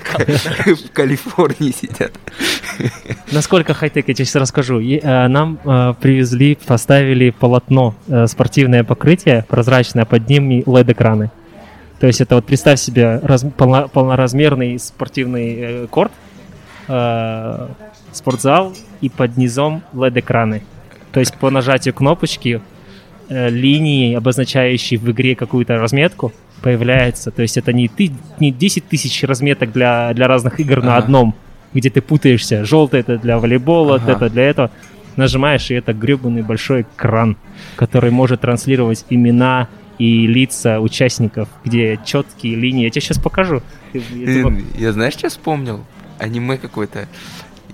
[0.66, 2.12] в Калифорнии сидят.
[3.32, 4.80] Насколько хай-тек, я тебе сейчас расскажу.
[4.80, 11.30] Э, нам э, привезли, поставили полотно, э, спортивное покрытие, прозрачное, под ним LED-экраны.
[12.00, 16.12] То есть это вот представь себе раз, полно, полноразмерный спортивный э, корт,
[16.88, 17.68] э,
[18.12, 20.62] спортзал и под низом LED-экраны.
[21.12, 22.60] То есть по нажатию кнопочки
[23.28, 27.30] э, линии, обозначающие в игре какую-то разметку, появляется.
[27.30, 30.86] То есть это не, ты, не 10 тысяч разметок для, для разных игр ага.
[30.86, 31.34] на одном,
[31.72, 32.64] где ты путаешься.
[32.64, 34.12] Желтый это для волейбола, ага.
[34.12, 34.70] это для этого.
[35.16, 37.36] Нажимаешь, и это гребаный большой экран,
[37.76, 42.84] который может транслировать имена и лица участников, где четкие линии.
[42.84, 43.62] Я тебе сейчас покажу.
[43.92, 45.84] Я, я знаешь, что вспомнил?
[46.18, 47.08] Аниме какое-то.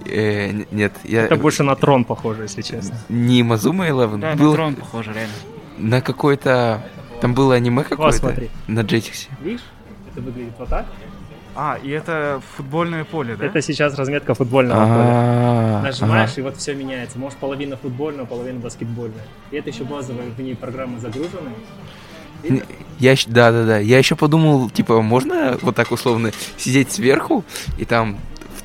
[0.06, 1.22] Э, нет, я...
[1.24, 2.96] Это больше на трон похоже, если честно.
[3.08, 5.34] Не Мазума Eleven, Да, был на трон похоже, реально.
[5.78, 6.82] на какой-то...
[7.20, 8.50] Там было аниме какое-то смотри.
[8.66, 9.28] на Jetix.
[9.40, 9.62] Видишь?
[10.12, 10.86] Это выглядит вот так.
[11.56, 13.46] А, и это футбольное поле, да?
[13.46, 15.80] Это сейчас разметка футбольного поля.
[15.82, 17.18] Нажимаешь, и вот все меняется.
[17.18, 19.22] Может, половина футбольного, половина баскетбольная.
[19.52, 21.50] И это еще базовые в ней программы загружены.
[22.42, 22.62] Н-
[22.98, 23.78] Я да, да, да.
[23.78, 27.44] Я еще подумал, типа, можно вот так условно сидеть сверху
[27.78, 28.18] и там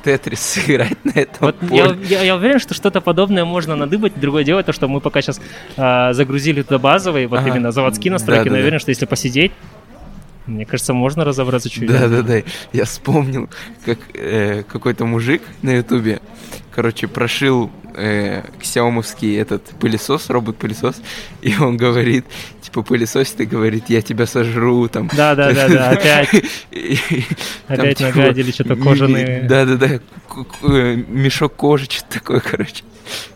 [0.04, 1.98] Тетрис сыграть на этом Вот я, поле.
[2.08, 4.12] я- я уверен, что что-то подобное можно надыбать.
[4.18, 5.40] Другое дело то, что мы пока сейчас
[5.76, 7.48] загрузили туда базовые, вот Ага.
[7.50, 8.50] именно заводские настройки, Да-да-да.
[8.52, 9.52] но я уверен, что если посидеть,
[10.46, 12.42] мне кажется, можно разобраться чуть Да, да, да.
[12.72, 13.48] Я вспомнил,
[13.84, 16.20] как э, какой-то мужик на Ютубе,
[16.74, 18.42] короче, прошил э,
[19.22, 21.00] этот пылесос, робот-пылесос,
[21.42, 22.24] и он говорит,
[22.62, 25.08] типа, пылесосит и говорит, я тебя сожру, там.
[25.14, 26.30] Да, да, да, да, опять,
[27.68, 29.42] опять нагадили что-то кожаные.
[29.42, 30.00] Да, да, да.
[30.28, 32.84] ку- ку- э, Мешок кожи, что-то такое, короче.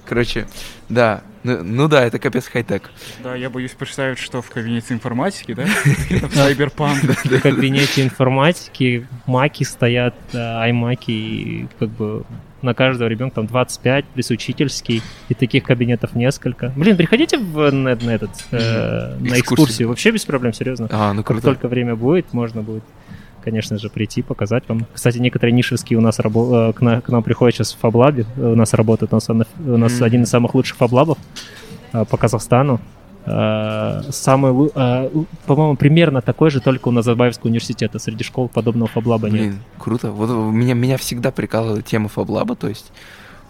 [0.07, 0.47] Короче,
[0.89, 1.22] да.
[1.43, 2.91] Ну, ну да, это капец хай-тек.
[3.22, 5.66] Да, я боюсь представить, что в кабинете информатики, да?
[6.32, 7.03] Сайберпанк.
[7.03, 12.24] В кабинете информатики маки стоят, аймаки, и как бы
[12.65, 16.73] на каждого ребенка там 25, плюс учительский, и таких кабинетов несколько.
[16.77, 19.89] Блин, приходите в, на, на этот, э, на Экскурсию.
[19.89, 20.89] вообще без проблем, серьезно.
[20.91, 21.43] А, ну Как круто.
[21.43, 22.83] только время будет, можно будет,
[23.45, 24.87] конечно же, прийти, показать вам.
[24.93, 28.27] Кстати, некоторые нишевские у нас рабо- э, к, на- к нам приходят сейчас в Фаблабе,
[28.37, 29.49] э, у нас работают, у нас, у нас
[29.97, 30.05] Мгм.
[30.05, 31.19] один из самых лучших Фаблабов
[31.93, 32.81] э, по Казахстану.
[33.27, 35.11] Э, Самый, э,
[35.47, 37.99] по-моему, примерно такой же, только у Назарбаевского университета.
[37.99, 39.41] Среди школ подобного Фаблаба нет.
[39.41, 40.11] Блин, круто.
[40.11, 42.93] Вот меня, меня всегда прикалывала тема фаблаба, то есть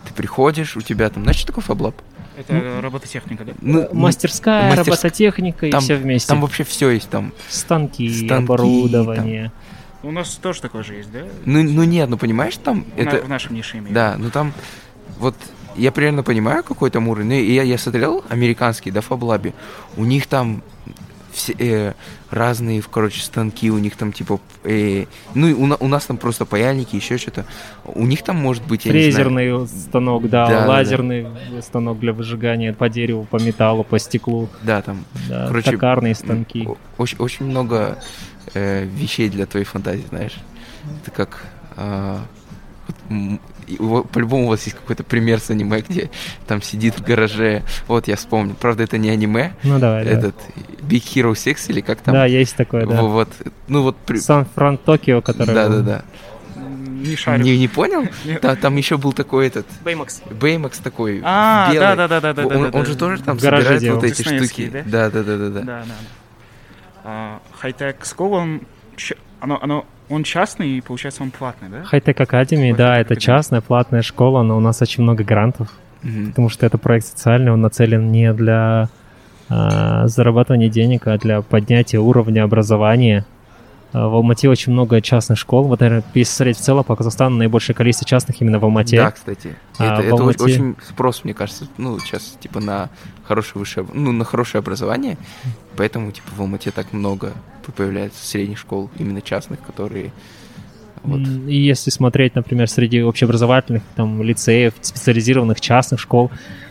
[0.07, 1.95] ты приходишь, у тебя там, знаешь, что такое фаблаб?
[2.37, 3.53] Это робототехника, да?
[3.61, 6.29] Ну, Э, Мастерская, мастерск- робототехника и там- все вместе.
[6.29, 7.33] Там вообще все есть там.
[7.49, 9.53] станки, станки, оборудование.
[10.03, 11.20] У нас тоже такое же есть, да?
[11.47, 13.25] Ну, ну нет, ну понимаешь, там В на- это...
[13.25, 13.95] В нашем нише имею.
[13.95, 14.53] Да, ну там
[15.18, 15.35] вот
[15.77, 17.29] я примерно понимаю какой там уровень.
[17.29, 19.53] Ну, и я, я смотрел американский, да, фаблабе.
[19.97, 20.62] У них там
[21.33, 21.93] все, э,
[22.31, 25.49] разные, короче, станки, у них там типа, э, ну
[25.81, 27.45] у, у нас там просто паяльники, еще что-то.
[27.85, 31.27] У них там может быть, я не знаю, Фрезерный станок, да, Да, да, лазерный
[31.61, 36.68] станок для выжигания по дереву, по металлу, по стеклу, да, там да, Короче, токарные станки.
[36.99, 37.99] Очень, очень много
[38.55, 40.37] э, вещей для твоей фантазии, знаешь.
[41.03, 41.45] Это как...
[41.77, 42.20] ва-
[44.12, 46.11] по-любому у вас есть какой-то пример с аниме, где
[46.47, 47.62] там сидит в гараже.
[47.89, 48.55] Вот, я вспомнил.
[48.55, 49.55] Правда, это не аниме.
[49.62, 50.11] Ну давай, да.
[50.11, 50.35] Этот
[50.83, 52.15] Big Hero 6 или как там?
[52.15, 53.03] Да, есть такое, да.
[53.03, 53.29] Во- Вот.
[53.69, 53.97] Ну вот...
[53.97, 55.55] при- Сан-Фран Токио, который...
[55.55, 56.03] Да, да, да.
[56.57, 57.45] Не шарю.
[57.45, 58.07] Не, не понял?
[58.41, 60.23] Та- там еще был такой этот Беймакс.
[60.31, 61.21] Беймакс такой.
[61.25, 61.81] А, белый.
[61.81, 62.99] да, да, да, да, да, Он, да, да, же да.
[62.99, 64.71] тоже там собирает вот эти штуки.
[64.73, 64.83] да?
[64.87, 65.49] Да, да, да, да, да.
[65.49, 65.85] Да, да.
[65.85, 65.95] да.
[67.05, 68.61] А, Хай-тек School, он,
[68.97, 71.84] ч- оно, оно, он частный и, получается, он платный, да?
[71.84, 75.68] Хай-Тек Academy, High Tech да, это частная платная школа, но у нас очень много грантов,
[76.02, 76.28] Мгм.
[76.30, 78.88] потому что это проект социальный, он нацелен не для
[79.48, 83.24] а, зарабатывания денег, а для поднятия уровня образования.
[83.95, 85.64] А, В Алмате очень много частных школ.
[85.64, 88.97] Вот, наверное, если смотреть в целом по Казахстану, наибольшее количество частных именно в Алмате.
[88.97, 89.55] Да, кстати.
[89.78, 92.90] А, это это Алмате- очень спрос, мне кажется, ну, сейчас, типа, на
[93.22, 95.16] хорошее высшее, ну, на хорошее образование.
[95.76, 97.32] Поэтому, типа, в Алмате так много
[97.76, 100.12] появляется средних школ, именно частных, которые...
[101.05, 101.20] Вот.
[101.20, 106.30] И если смотреть, например, среди общеобразовательных там, лицеев, специализированных частных школ,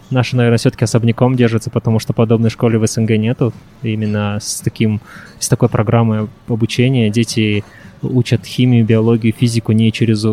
[0.10, 3.54] наши, наверное, все-таки особняком держатся, потому что подобной школы в СНГ нету.
[3.84, 5.02] Именно с, таким,
[5.44, 7.64] с такой программой обучения дети
[8.02, 10.26] учат химию, биологию, физику не через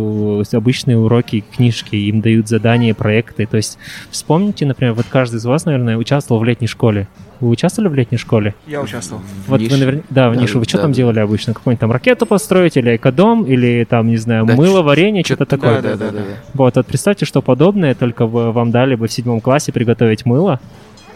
[0.53, 3.47] обычные уроки, книжки, им дают задания, проекты.
[3.47, 3.79] То есть
[4.11, 7.09] вспомните, например, вот каждый из вас, наверное, участвовал в летней школе.
[7.39, 8.55] Вы участвовали в летней школе?
[8.67, 9.23] Я участвовал.
[9.23, 9.73] В Вот нише.
[9.73, 10.07] вы наверняка...
[10.11, 10.59] Да, в Да, нишу.
[10.59, 10.97] Вы что да, там да.
[10.97, 11.55] делали обычно?
[11.55, 15.57] Какую-нибудь там ракету построить, или экодом, или там, не знаю, Да, мыло, варенье, что-то Чё-то
[15.57, 15.81] такое.
[15.81, 16.19] да, да, да.
[16.19, 16.23] да.
[16.55, 20.61] Вот, вот представьте, что подобное, только бы вам дали бы в седьмом классе приготовить мыло.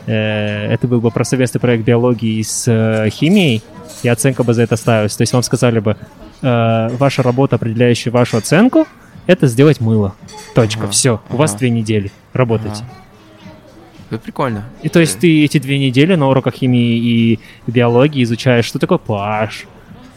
[0.07, 3.63] Э, Это был бы про совместный проект биологии с э, химией,
[4.03, 5.17] и оценка бы за это ставилась.
[5.17, 5.97] То есть вам сказали бы,
[6.43, 8.87] э, ваша работа, определяющая вашу оценку,
[9.27, 10.15] это сделать мыло.
[10.55, 11.21] Точка, Ага, все.
[11.31, 11.59] У вас ага.
[11.61, 12.11] две недели.
[12.33, 12.83] Работайте.
[12.83, 12.91] Ага.
[14.11, 14.65] Это прикольно.
[14.83, 18.99] И то есть ты эти две недели на уроках химии и биологии изучаешь, что такое
[18.99, 19.65] pH,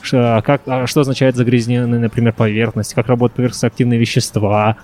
[0.02, 4.76] ш- как, а что означает загрязненная, например, поверхность, как работают поверхностные активные вещества,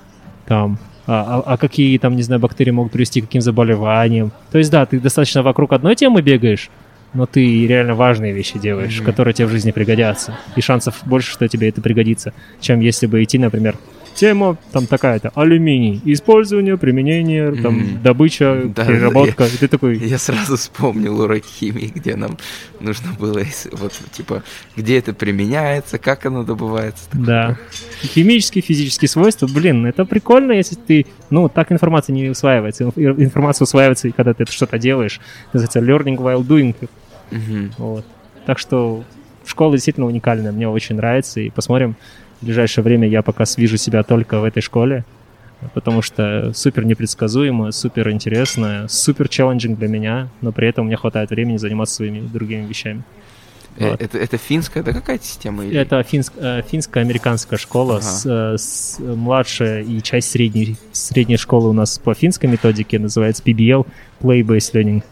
[0.47, 4.31] там, а, а- а какие там, не знаю, бактерии могут привести к каким заболеваниям.
[4.51, 6.69] То есть, да, ты достаточно вокруг одной темы бегаешь,
[7.13, 9.05] но ты реально важные вещи делаешь, Мгм.
[9.05, 10.37] которые тебе в жизни пригодятся.
[10.55, 13.77] И шансов больше, что тебе это пригодится, чем если бы идти, например,
[14.15, 18.03] тема там такая-то, алюминий, использование, применение, там, Мгм.
[18.03, 19.45] добыча, Да, переработка.
[19.45, 22.37] И ты такой, Я сразу вспомнил урок химии, где нам
[22.79, 23.41] нужно было,
[23.71, 24.43] вот, типа,
[24.77, 27.05] где это применяется, как оно добывается.
[27.13, 27.57] Да.
[28.03, 32.83] Химические, физические свойства, блин, это прикольно, если ты, ну, так информация не усваивается.
[32.83, 35.19] Инф- Информация усваивается, когда ты что-то делаешь.
[35.53, 36.75] Называется learning while doing.
[37.37, 37.71] Мгм.
[37.77, 38.05] Вот.
[38.45, 39.03] Так что
[39.45, 41.95] школа действительно уникальная, мне очень нравится, и посмотрим.
[42.41, 45.05] В ближайшее время я пока свижу себя только в этой школе,
[45.73, 51.29] потому что супер непредсказуемо, супер интересно, супер челленджинг для меня, но при этом мне хватает
[51.29, 53.03] времени заниматься своими другими вещами.
[53.77, 54.01] Э, Вот.
[54.01, 55.65] Это, это финская, да какая-то система?
[55.65, 58.03] или- Это финск- э, финско-американская школа, Ага.
[58.03, 63.41] с, э, с- младшая и часть средней, средней школы у нас по финской методике называется
[63.43, 63.87] PBL,
[64.21, 65.03] Play-Based Learning.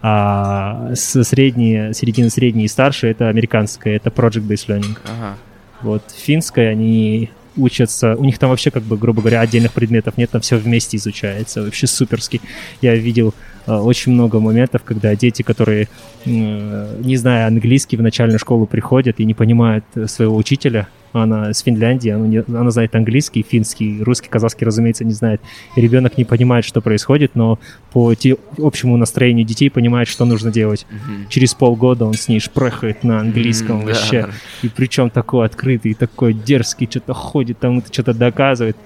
[0.00, 4.98] А с средней, середина средней и старшей это американская, это Project-Based Learning.
[5.04, 5.36] Ага.
[5.82, 10.30] Вот финская они учатся, у них там вообще, как бы, грубо говоря, отдельных предметов нет,
[10.30, 12.40] там все вместе изучается, вообще суперски.
[12.80, 13.34] Я видел
[13.66, 15.88] э, очень много моментов, когда дети, которые,
[16.24, 21.60] э, не зная английский, в начальную школу приходят и не понимают своего учителя, она с
[21.60, 25.40] Финляндии, она, не- она знает английский, финский, русский, казахский, разумеется, не знает.
[25.76, 27.58] И ребенок не понимает, что происходит, но
[27.92, 30.86] по те- общему настроению детей понимает, что нужно делать.
[30.90, 31.26] Мгм.
[31.28, 34.22] Через полгода он с ней шпрехает на английском М, вообще.
[34.22, 34.28] да.
[34.62, 38.76] И причем такой открытый, такой дерзкий, что-то ходит, там что-то доказывает.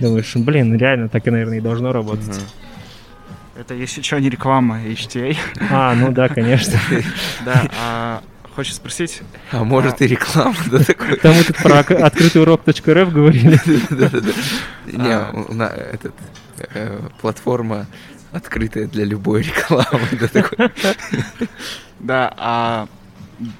[0.00, 2.26] Думаешь, блин, реально так и, наверное, и должно работать.
[2.28, 3.60] Мгм.
[3.60, 5.36] Это, если что, не реклама HTA.
[5.70, 6.78] А, ну да, конечно.
[7.44, 8.22] Да, а
[8.54, 9.22] хочешь спросить?
[9.50, 11.16] А может и реклама, да, такой?
[11.16, 13.60] Там мы тут про открытый урок.рф говорили.
[13.90, 14.32] Да-да-да.
[14.86, 15.66] Не, А.
[15.92, 16.14] этот,
[16.74, 17.86] э, платформа
[18.32, 20.70] открытая для любой рекламы, да, такой.
[22.00, 22.88] Да, а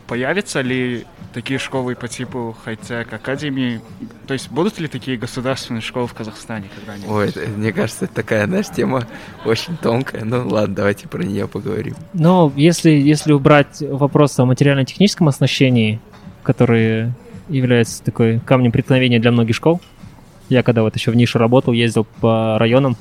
[0.07, 3.80] появятся ли такие школы по типу Хайтек Академии?
[4.26, 7.11] То есть будут ли такие государственные школы в Казахстане когда-нибудь?
[7.11, 9.07] Ой, это, мне кажется, это такая, знаешь, тема
[9.45, 10.24] очень тонкая.
[10.24, 11.97] Ну ладно, давайте про нее поговорим.
[12.14, 16.01] Но если, если убрать вопрос о материально-техническом оснащении,
[16.45, 17.12] который
[17.49, 19.80] является такой камнем преткновения для многих школ,
[20.49, 22.97] я когда вот еще в нише работал, ездил по районам,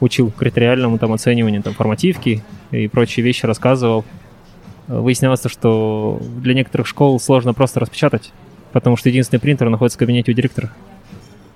[0.00, 4.04] учил критериальному там оцениванию там формативки и прочие вещи рассказывал.
[4.88, 8.32] Выяснялось, то, что для некоторых школ сложно просто распечатать,
[8.72, 10.72] потому что единственный принтер находится в кабинете у директора.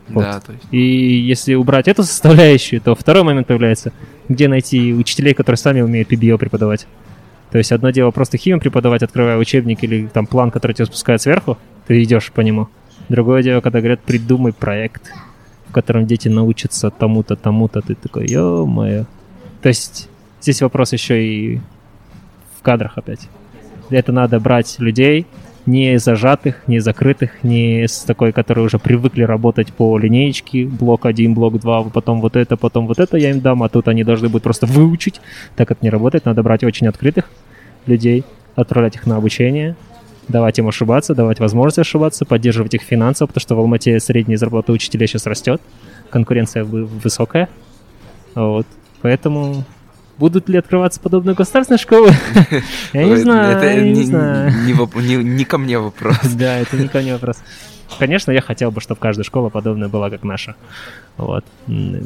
[0.08, 0.22] Вот.
[0.22, 0.64] Да, то есть.
[0.70, 3.92] И если убрать эту составляющую, то второй момент появляется,
[4.28, 6.86] где найти учителей, которые сами умеют PBL преподавать.
[7.50, 11.20] То есть одно дело просто химию преподавать, открывая учебник или там план, который тебе спускают
[11.22, 12.68] сверху, ты идешь по нему.
[13.08, 15.12] Другое дело, когда говорят, придумай проект,
[15.68, 19.04] в котором дети научатся тому-то, тому-то, ты такой, ё-моё.
[19.60, 20.08] То есть
[20.40, 21.60] здесь вопрос еще и
[22.62, 23.28] в кадрах опять.
[23.90, 25.26] Это надо брать людей,
[25.66, 31.34] не зажатых, не закрытых, не с такой, которые уже привыкли работать по линеечке, блок 1,
[31.34, 34.28] блок 2, потом вот это, потом вот это я им дам, а тут они должны
[34.28, 35.20] будут просто выучить.
[35.56, 37.30] Так это не работает, надо брать очень открытых
[37.86, 39.74] людей, отправлять их на обучение,
[40.28, 44.70] давать им ошибаться, давать возможность ошибаться, поддерживать их финансово, потому что в Алмате средняя зарплата
[44.70, 45.60] учителя сейчас растет,
[46.10, 47.48] конкуренция вы- высокая.
[48.36, 48.66] Вот.
[49.02, 49.64] Поэтому
[50.22, 52.12] будут ли открываться подобные государственные школы?
[52.92, 56.16] Я не знаю, Это не ко мне вопрос.
[56.34, 57.38] Да, это не ко мне вопрос.
[57.98, 60.54] Конечно, я хотел бы, чтобы каждая школа подобная была, как наша.
[61.16, 61.44] Вот.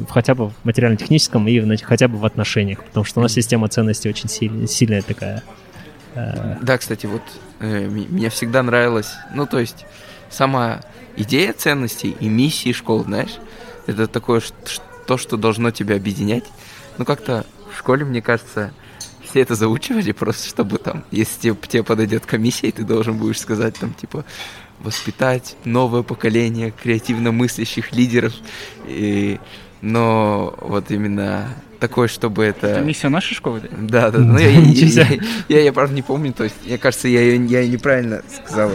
[0.09, 4.09] Хотя бы в материально-техническом и хотя бы в отношениях, потому что у нас система ценностей
[4.09, 4.27] очень
[4.67, 5.43] сильная, такая.
[6.15, 7.21] Э, Да, кстати, вот
[7.59, 9.85] э, мне всегда нравилось, ну, то есть,
[10.31, 10.81] сама
[11.15, 13.37] идея ценностей и миссии школ, знаешь,
[13.85, 14.41] это такое,
[15.05, 16.45] то, что должно тебя объединять.
[16.97, 17.45] Ну, как-то
[17.77, 18.73] в школе, мне кажется,
[19.21, 23.39] все это заучивали просто, чтобы там, если тебе, тебе подойдет комиссия, и ты должен будешь
[23.39, 24.25] сказать там, типа,
[24.79, 28.33] воспитать новое поколение креативно мыслящих лидеров.
[28.87, 29.39] И,
[29.81, 32.65] но вот именно такое, чтобы это...
[32.65, 33.61] Это миссия нашей школы?
[33.61, 33.69] да?
[33.79, 35.19] Да, да, ну я, я, я,
[35.49, 38.71] я, я, правда не помню, то есть, мне кажется, я, я неправильно сказал.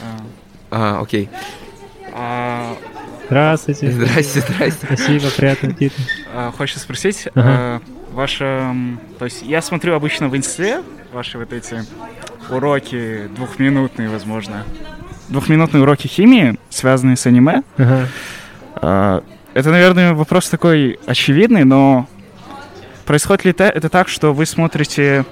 [0.00, 0.20] А,
[0.70, 1.28] А, окей.
[2.14, 2.74] а,
[3.26, 3.90] Здравствуйте.
[3.90, 4.86] Здрасте, здрасте.
[4.86, 5.94] Спасибо, приятного аппетита.
[6.34, 7.44] а, хочется спросить, Ага.
[7.48, 7.80] а,
[8.12, 8.44] ваша...
[8.44, 11.82] м, То есть я смотрю обычно в инсте ваши вот эти
[12.50, 14.64] уроки двухминутные, возможно.
[15.28, 17.62] Двухминутные уроки химии, связанные с аниме.
[17.78, 18.08] Ага.
[18.76, 19.24] А,
[19.54, 22.06] Это, наверное, вопрос такой очевидный, но
[23.06, 25.24] происходит ли это так, что вы смотрите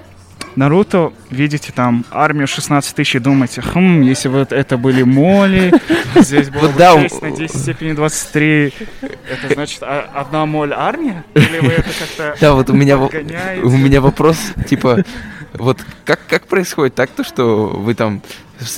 [0.56, 5.72] Наруто, видите там армию 16 тысяч и думаете, хм, если вот это были моли,
[6.14, 10.72] здесь было Вот бы да, 6 на 10 степени 23, это значит а- одна моль
[10.72, 11.24] армия?
[11.34, 14.38] Или вы это как-то Да, вот у меня, у меня вопрос,
[14.68, 15.04] типа,
[15.54, 18.22] Вот как, как происходит так, то, что вы там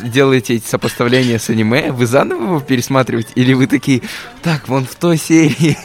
[0.02, 4.02] делаете эти сопоставления с аниме, вы заново его пересматриваете, или вы такие,
[4.42, 5.76] так, вон в той серии.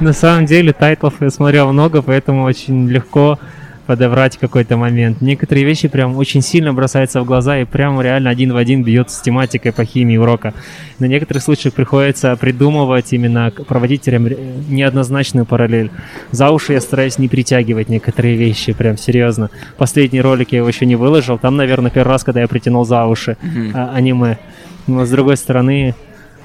[0.00, 3.38] На самом деле тайтлов я смотрел много, поэтому очень легко
[3.86, 5.20] подобрать какой-то момент.
[5.20, 9.10] Некоторые вещи прям очень сильно бросаются в глаза и прям реально один в один бьет
[9.10, 10.54] с тематикой по химии урока.
[10.98, 15.90] На некоторых случаях приходится придумывать именно, проводить неоднозначную параллель.
[16.30, 19.50] За уши я стараюсь не притягивать некоторые вещи, прям серьезно.
[19.76, 23.04] Последний ролик я его еще не выложил, там, наверное, первый раз, когда я притянул за
[23.06, 23.70] уши Мгм.
[23.74, 24.38] а, аниме.
[24.86, 25.94] Но с другой стороны,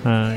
[0.03, 0.33] а,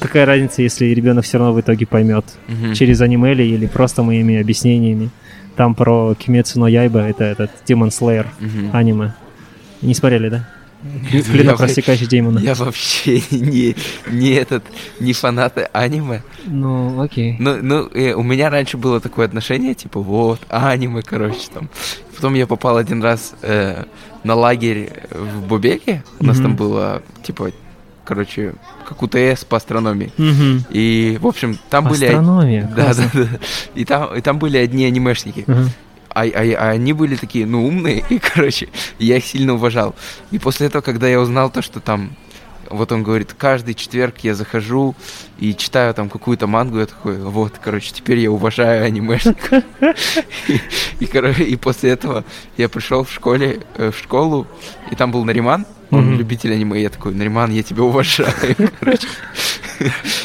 [0.00, 2.74] какая разница, если ребенок все равно в итоге поймет Мгм.
[2.74, 5.10] через аниме ли или просто моими объяснениями.
[5.56, 8.70] Там про Кимецу но Яйба, это этот Demon Slayer Мгм.
[8.72, 9.14] аниме.
[9.82, 10.48] Не смотрели, да?
[11.10, 12.38] Клинок я- рассекающий демона.
[12.40, 13.74] Я вообще не,
[14.10, 14.64] не этот,
[15.00, 16.22] не фанат аниме.
[16.44, 17.36] Ну, окей.
[17.38, 21.70] Ну, ну э, у меня раньше было такое отношение, типа, вот, аниме, короче, там.
[22.14, 23.84] Потом я попал один раз э,
[24.24, 26.02] на лагерь в Бубеке.
[26.20, 26.44] У нас Мгм.
[26.48, 27.50] там было, типа,
[28.04, 28.54] короче,
[28.86, 30.12] как УТС по астрономии.
[30.16, 30.64] Мгм.
[30.70, 32.06] И, в общем, там были...
[32.06, 32.70] Астрономия.
[32.76, 33.28] Да, да, да.
[33.74, 35.44] И там, и там были одни анимешники.
[35.46, 35.68] Ага.
[36.10, 39.94] А, а- а они были такие, ну, умные, и, короче, я их сильно уважал.
[40.30, 42.12] И после этого, когда я узнал то, что там,
[42.70, 44.94] вот он говорит, каждый четверг я захожу
[45.38, 49.64] и читаю там какую-то мангу, я такой, вот, короче, теперь я уважаю анимешников.
[50.48, 50.60] И,
[51.00, 52.24] и, короче, и после этого
[52.56, 54.46] я пришел в школе, э, в школу,
[54.90, 58.32] и там был Нариман, он любитель аниме, я такой, Нариман, я тебя уважаю.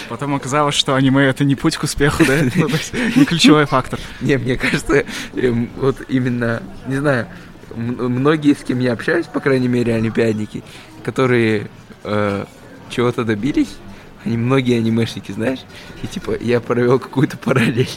[0.10, 2.40] Потом оказалось, что аниме это не путь к успеху, да?
[2.56, 2.68] Ну,
[3.16, 4.00] не ключевой фактор.
[4.22, 5.06] Не, мне кажется,
[5.36, 7.28] эм, вот именно, не знаю,
[7.76, 10.64] многие, с кем я общаюсь, по крайней мере, олимпиадники,
[11.04, 11.70] которые
[12.04, 12.46] э,
[12.90, 13.78] чего-то добились,
[14.26, 15.60] они многие анимешники, знаешь,
[16.04, 17.90] и типа я провел какую-то параллель.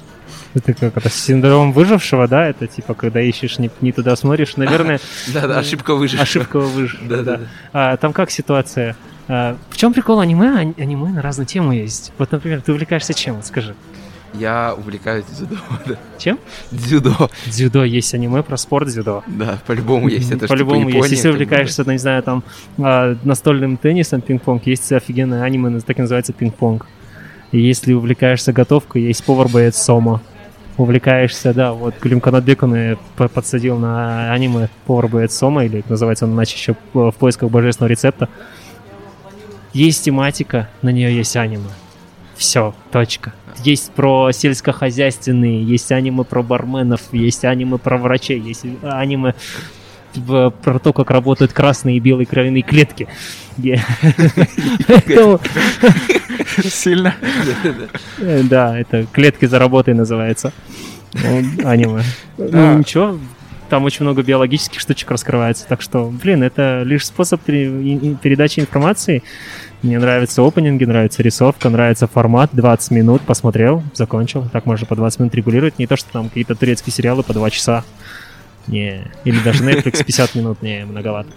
[0.54, 2.46] Это как это синдром выжившего, да?
[2.46, 4.56] Это типа, когда ищешь не, не туда смотришь.
[4.56, 5.00] Наверное,
[5.32, 6.22] Да-да, ошибка выжившего.
[6.22, 7.08] ошибка выжившего.
[7.08, 7.46] Да-да-да.
[7.72, 8.96] А, там как ситуация?
[9.28, 10.58] А, в чем прикол аниме?
[10.58, 12.12] Ани- Аниме на разные темы есть.
[12.18, 13.36] Вот, например, ты увлекаешься чем?
[13.36, 13.74] Вот Скажи.
[14.34, 15.56] Я увлекаюсь дзюдо.
[15.86, 15.96] да.
[16.18, 16.38] Чем?
[16.70, 17.30] Дзюдо.
[17.46, 17.84] Дзюдо.
[17.84, 19.22] Есть аниме про спорт дзюдо.
[19.26, 20.30] Да, по-любому есть.
[20.30, 20.94] Это типа, По-любому есть.
[20.94, 22.42] Япония, Если увлекаешься, ну, не знаю, там,
[22.78, 26.86] а, настольным теннисом, пинг-понг, есть офигенное аниме, так называется пинг-понг.
[27.52, 30.22] И если увлекаешься готовкой, есть повар-боец Сома.
[30.78, 31.94] Увлекаешься, да, вот
[32.74, 37.90] и п- подсадил на аниме повар-боец Сома, или называется он иначе еще в поисках божественного
[37.90, 38.28] рецепта.
[39.74, 41.68] Есть тематика, на нее есть аниме.
[42.36, 43.34] Все, точка.
[43.64, 49.34] Есть про сельскохозяйственные, есть аниме про барменов, есть аниме про врачей, есть аниме
[50.14, 53.08] про то, как работают красные и белые кровяные клетки.
[56.68, 57.14] Сильно.
[58.18, 60.52] э, Да, это клетки за работой называется.
[61.14, 62.02] Ну, Аниме.
[62.38, 63.18] Ну ничего,
[63.72, 65.66] там очень много биологических штучек раскрывается.
[65.66, 69.22] Так что, блин, это лишь способ передачи информации.
[69.82, 72.50] Мне нравятся опенинги, нравится рисовка, нравится формат.
[72.52, 74.46] 20 минут посмотрел, закончил.
[74.52, 75.78] Так можно по 20 минут регулировать.
[75.78, 77.82] Не то, что там какие-то турецкие сериалы по 2 часа.
[78.66, 79.10] Не.
[79.24, 81.30] Или даже Netflix 50 минут, не, многовато.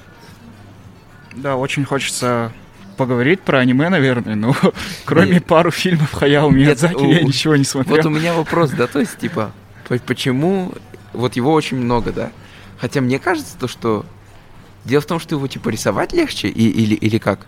[1.35, 2.51] Да, очень хочется
[2.97, 4.55] поговорить про аниме, наверное, но
[5.05, 5.45] кроме Нет.
[5.45, 7.97] пару фильмов Хаяо Миядзаки у- я ничего не смотрел.
[7.97, 9.51] Вот у меня вопрос, да, то есть, типа,
[9.87, 10.71] по- почему,
[11.11, 12.31] вот его очень много, да,
[12.79, 14.05] хотя мне кажется, то, что
[14.85, 17.47] дело в том, что его, типа, рисовать легче, и, или, или как?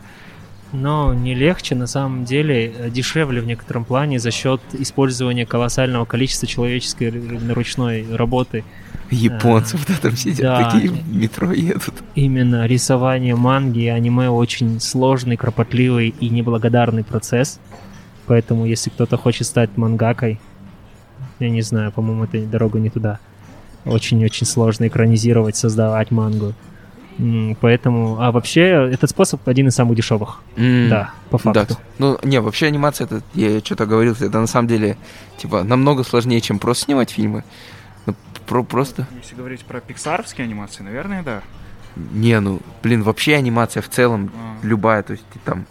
[0.74, 6.06] Но не легче, на самом деле, э, дешевле в некотором плане за счет использования колоссального
[6.06, 7.10] количества человеческой
[7.54, 8.64] ручной работы.
[9.10, 10.72] Японцы вот там сидят, да.
[10.72, 11.94] такие в метро едут.
[12.16, 17.60] Именно рисование манги и аниме очень сложный, кропотливый и неблагодарный процесс.
[18.26, 20.40] Поэтому, если кто-то хочет стать мангакой,
[21.40, 23.20] я не знаю, по-моему, это дорога не туда.
[23.86, 26.54] Очень-очень сложно экранизировать, создавать мангу.
[27.62, 30.40] Поэтому, а вообще, этот способ один из самых дешевых.
[30.56, 31.78] М, Да, по Да, факту.
[31.98, 34.98] ну, не, вообще анимация, это, я что-то говорил, это на самом деле,
[35.38, 37.44] типа, намного сложнее, чем просто снимать фильмы.
[38.06, 38.14] Ну,
[38.46, 41.42] про, просто, Если говорить про пиксаровские анимации, наверное, да.
[41.96, 45.66] не, ну, блин, вообще анимация в целом, А, любая, то есть там,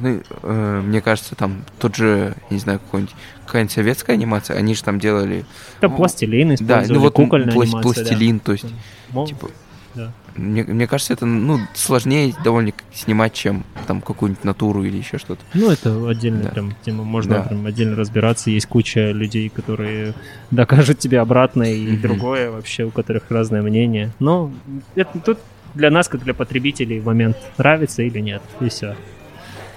[0.00, 3.14] ну, э, мне кажется, там тот же, не знаю, какой-нибудь,
[3.46, 5.44] какая-нибудь советская анимация, они же там делали,
[5.78, 7.82] Это пластилин да, ну вот кукольная пла- анимация, да.
[7.82, 8.66] пластилин, то есть,
[9.10, 9.48] Мол, типа,
[9.94, 10.12] да.
[10.36, 15.42] мне, мне кажется, это, ну, сложнее довольно снимать, чем там какую-нибудь натуру или еще что-то.
[15.54, 16.48] Ну, это отдельная Да.
[16.50, 17.42] прям тема, можно Да.
[17.42, 18.50] прям отдельно разбираться.
[18.50, 20.14] Есть куча людей, которые
[20.50, 22.00] докажут тебе обратное, и Мгм.
[22.02, 24.12] другое вообще, у которых разное мнение.
[24.20, 24.52] Но
[24.94, 25.38] это тут
[25.74, 28.96] для нас, как для потребителей, момент нравится или нет, и все.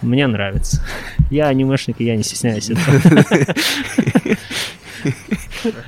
[0.01, 0.83] Мне нравится.
[1.29, 2.97] Я анимешник, и я не стесняюсь этого.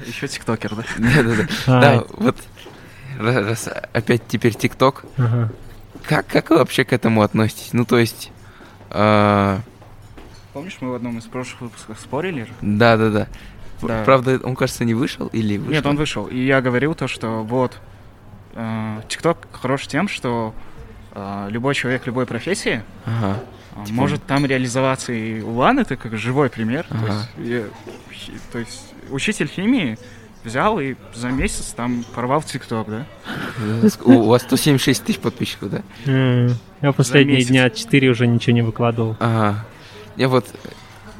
[0.07, 0.83] Еще тиктокер, да?
[0.97, 1.47] Да-да-да.
[1.81, 2.37] Да, вот
[3.19, 3.35] раз
[3.67, 5.05] раз опять теперь ТикТок.
[5.17, 5.49] Ага.
[6.03, 7.73] Как, как вы вообще к этому относитесь?
[7.73, 8.31] Ну, то есть...
[8.91, 9.59] а,
[10.53, 12.49] Помнишь, мы в одном из прошлых выпусков спорили же?
[12.61, 13.27] Да-да-да.
[13.81, 14.03] Да.
[14.05, 15.71] Правда, он, кажется, не вышел или вышел?
[15.73, 16.25] Нет, он вышел.
[16.27, 17.77] И я говорил то, что вот
[18.53, 20.53] э, ТикТок хорош тем, что
[21.13, 23.39] э, любой человек любой профессии Ага.
[23.75, 25.11] э, Типа- может там реализоваться.
[25.11, 26.85] И Улан это как живой пример.
[26.87, 27.27] То, Ага.
[27.37, 27.49] есть,
[28.29, 29.97] я- то есть учитель химии
[30.45, 33.05] взял и за месяц там порвал ТикТок, да?
[34.03, 35.81] У вас 176 тысяч подписчиков, да?
[36.81, 39.17] Я последние дня 4 уже ничего не выкладывал.
[39.19, 39.65] Ага.
[40.15, 40.45] Я вот...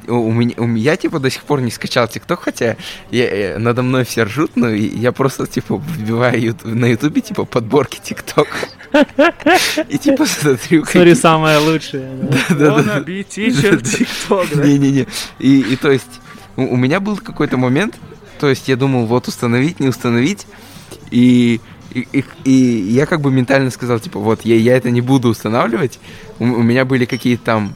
[0.08, 2.78] У, меня, у меня, я, типа, до сих пор не скачал ТикТок, хотя
[3.10, 8.00] я, э, надо мной все ржут, но я просто, типа, вбиваю на Ютубе, типа, подборки
[8.00, 8.48] ТикТок.
[9.90, 10.86] И, типа, смотрю...
[10.86, 12.08] Смотри, самое лучшее.
[12.22, 12.38] да.
[12.50, 13.00] Да-да-да.
[13.00, 14.64] Да?
[14.64, 15.08] Не-не-не.
[15.40, 16.22] И, то есть,
[16.56, 17.96] у меня был какой-то момент,
[18.46, 20.46] то есть я думал, вот установить, не установить,
[21.10, 21.60] и,
[21.91, 22.52] и, и- и
[22.91, 26.00] я как бы ментально сказал, типа, вот, я, я это не буду устанавливать,
[26.38, 27.76] у, у меня были какие-то там...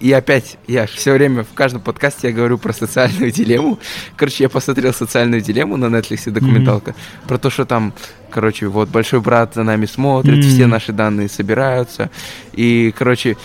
[0.00, 3.78] И опять, я все время в каждом подкасте я говорю про социальную дилемму.
[4.16, 6.96] Короче, я посмотрел социальную дилемму на Netflix, документалка,
[7.28, 7.92] про то, что там,
[8.30, 10.48] короче, вот большой брат за нами смотрит, Мгм.
[10.48, 12.10] все наши данные собираются.
[12.52, 13.36] И, короче,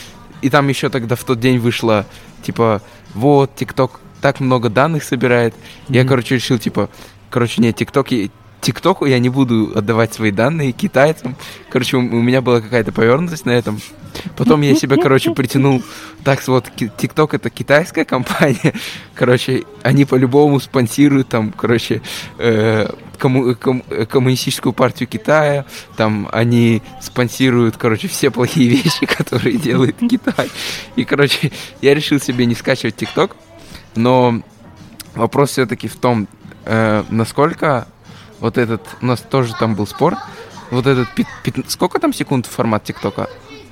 [0.41, 2.05] и там еще тогда в тот день вышло,
[2.43, 2.82] типа,
[3.13, 5.53] вот, ТикТок так много данных собирает.
[5.89, 6.89] Я, короче, решил, типа,
[7.30, 8.07] короче, нет, ТикТок,
[8.61, 11.36] ТикТоку я не буду отдавать свои данные китайцам.
[11.69, 13.82] Короче, у, меня была какая-то повернутость на этом.
[14.38, 15.84] Потом я себя, короче, притянул.
[16.24, 18.74] Так, вот, ТикТок это китайская компания.
[19.13, 22.01] Короче, они по-любому спонсируют там, короче,
[22.38, 22.88] э,
[23.19, 25.65] комму- ком- э, коммунистическую партию Китая.
[25.97, 30.49] Там они спонсируют, короче, все плохие вещи, которые делает Китай.
[30.95, 31.51] И, короче,
[31.82, 33.36] я решил себе не скачивать ТикТок.
[33.95, 34.41] Но
[35.15, 36.27] вопрос все-таки в том,
[36.65, 37.87] э, насколько
[38.39, 40.17] вот этот, у нас тоже там был спор,
[40.71, 43.29] вот этот, пи- пят- сколько там секунд формат ТикТока?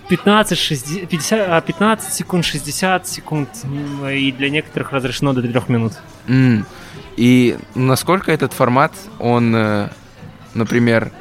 [0.09, 3.49] 15, 60, 50, а, 15 секунд, 60 секунд,
[4.11, 5.93] и для некоторых разрешено до 3 минут.
[6.27, 6.65] М,
[7.17, 9.89] И насколько этот формат, он, э,
[10.53, 11.11] например,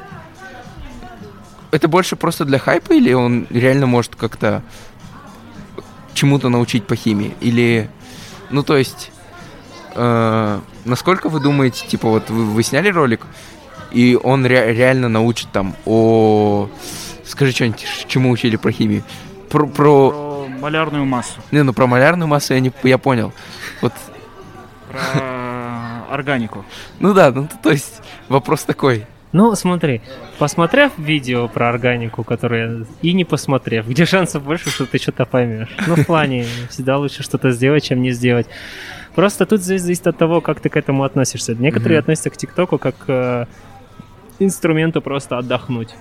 [1.71, 4.61] это больше просто для хайпа или он реально может как-то
[6.13, 7.33] чему-то научить по химии?
[7.41, 7.89] Или,
[8.51, 9.11] ну то есть,
[9.95, 13.25] э, насколько вы думаете, типа вот вы, вы сняли ролик,
[13.91, 16.69] и он ре- реально научит там о...
[17.25, 19.03] Скажи что-нибудь, чему учили про химию?
[19.49, 20.09] Про, про...
[20.11, 23.33] Про малярную массу, Не, ну про малярную массу я, не, я понял.
[23.81, 23.93] Вот
[24.91, 26.65] про органику.
[26.99, 29.05] Ну да, ну то есть вопрос такой.
[29.33, 30.01] Ну, смотри,
[30.39, 35.69] посмотрев видео про органику, которое и не посмотрев, где шансов больше, что ты что-то поймешь.
[35.87, 38.47] Ну, в плане, всегда лучше что-то сделать, чем не сделать.
[39.15, 41.55] Просто тут зависит зависит от того, как ты к этому относишься.
[41.55, 42.03] Некоторые Мгм.
[42.03, 43.45] относятся к ТикТоку как к э,
[44.39, 45.95] инструменту просто отдохнуть.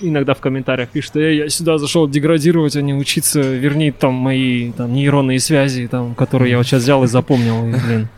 [0.00, 4.72] Иногда в комментариях пишут, «Эй, я сюда зашел деградировать, а не учиться, верни там мои
[4.72, 7.66] там, нейронные связи, там, которые я вот сейчас взял и запомнил.
[7.68, 8.08] И, блин,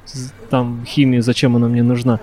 [0.50, 2.20] там химия, зачем она мне нужна?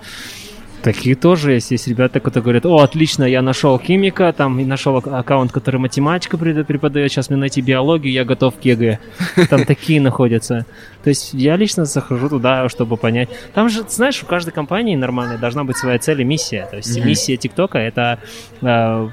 [0.84, 1.70] Такие тоже есть.
[1.72, 5.80] Есть ребята, которые говорят, о, отлично, я нашел химика, там, и нашел ак- аккаунт, который
[5.80, 8.98] математика преподает, сейчас мне найти биологию, я готов к ЕГЭ.
[9.50, 10.66] Там такие находятся.
[11.04, 13.30] То есть я лично захожу туда, чтобы понять.
[13.54, 16.68] Там же, знаешь, у каждой компании нормальной должна быть своя цель и миссия.
[16.72, 17.08] То есть Мгм.
[17.08, 18.18] миссия ТикТока— это
[18.62, 19.10] э,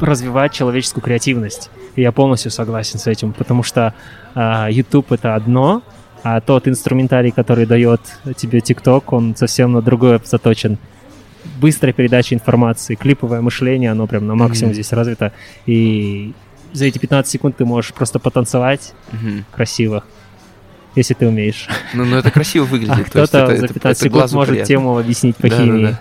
[0.00, 1.70] развивать человеческую креативность.
[1.96, 3.94] И я полностью согласен с этим, потому что
[4.34, 5.82] э, YouTube— это одно,
[6.22, 8.00] а тот инструментарий, который дает
[8.36, 10.76] тебе ТикТок, он совсем на другое заточен.
[11.60, 14.74] Быстрая передача информации, клиповое мышление, оно прям на максимум Мгм.
[14.74, 15.32] здесь развито.
[15.66, 16.32] И
[16.72, 19.44] за эти 15 секунд ты можешь просто потанцевать Мгм.
[19.54, 20.04] красиво,
[20.94, 21.68] если ты умеешь.
[21.94, 22.94] Ну, ну это красиво выглядит.
[22.98, 24.68] А кто-то это- за это- 15 это секунд глазу может приятно.
[24.68, 25.84] тему объяснить по Да, химии.
[25.86, 26.00] да, да.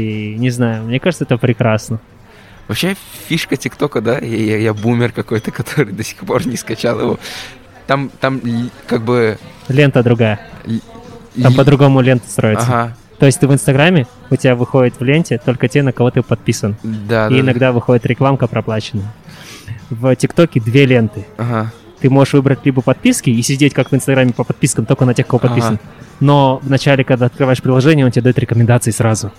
[0.00, 1.98] И не знаю, мне кажется, это прекрасно.
[2.68, 2.94] Вообще
[3.26, 7.18] фишка ТикТока, да, я, я- я бумер какой-то, который до сих пор не скачал его.
[7.86, 9.38] Там, там л- как бы...
[9.68, 10.40] Лента другая.
[11.42, 12.64] Там ли- по-другому лента строится.
[12.66, 16.10] Ага, То есть ты в Инстаграме, у тебя выходит в ленте только те, на кого
[16.10, 16.76] ты подписан.
[16.82, 19.12] да, и да, иногда выходит рекламка проплаченная.
[19.90, 21.26] В ТикТоке две ленты.
[21.36, 25.12] Ага, Ты можешь выбрать либо подписки и сидеть как в Инстаграме по подпискам, только на
[25.12, 25.48] тех, кого Ага.
[25.48, 25.78] подписан.
[26.18, 29.30] Но вначале, когда открываешь приложение, он тебе дает рекомендации сразу.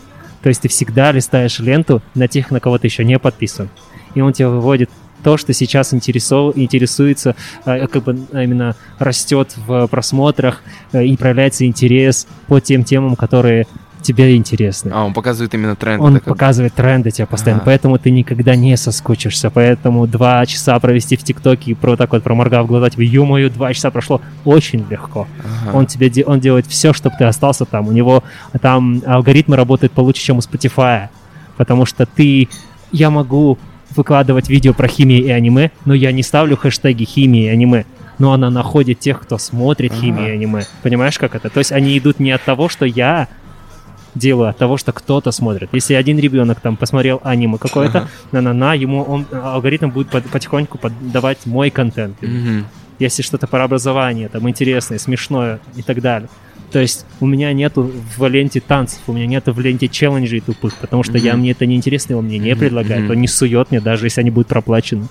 [0.44, 3.70] То есть ты всегда листаешь ленту на тех, на кого ты еще не подписан.
[4.14, 4.92] И он тебе выводит
[5.24, 10.62] то, что сейчас интересов- интересуется, э, как бы э, именно растет в просмотрах
[10.94, 13.66] э, и проявляется интерес по тем темам, которые
[14.02, 14.90] тебе интересны.
[14.96, 16.04] А, он показывает именно тренды.
[16.04, 17.66] Он так как- показывает тренды тебе постоянно, Ага.
[17.68, 19.52] поэтому ты никогда не соскучишься.
[19.52, 23.72] Поэтому два часа провести в ТикТоке и про так вот проморгав глаза, тебе, ё-моё, два
[23.76, 25.28] часа прошло очень легко.
[25.68, 25.78] Ага.
[25.78, 27.88] Он тебе он делает все, чтобы ты остался там.
[27.90, 28.24] У него
[28.60, 31.10] там алгоритмы работают получше, чем у Spotify.
[31.58, 32.50] Потому что ты...
[32.92, 33.60] Я могу
[33.96, 37.86] выкладывать видео про химию и аниме, но я не ставлю хэштеги химии и аниме.
[38.20, 40.64] Но она находит тех, кто смотрит химию и аниме.
[40.84, 41.50] Понимаешь, как это?
[41.50, 43.28] То есть они идут не от того, что я
[44.14, 45.70] делаю, а от того, что кто-то смотрит.
[45.72, 48.08] Если один ребенок там посмотрел аниме какое-то, Ага.
[48.32, 52.18] на-на-на, ему он, алгоритм будет под- потихоньку поддавать мой контент
[53.00, 56.30] если что-то про образование, там, интересное, смешное и так далее.
[56.72, 60.76] То есть у меня нету в ленте танцев, у меня нету в ленте челленджей тупых,
[60.76, 61.42] потому что я, Мгм.
[61.42, 63.12] мне это неинтересно, его мне не предлагает, мгм.
[63.12, 65.08] он не сует мне, даже если они будут проплачены.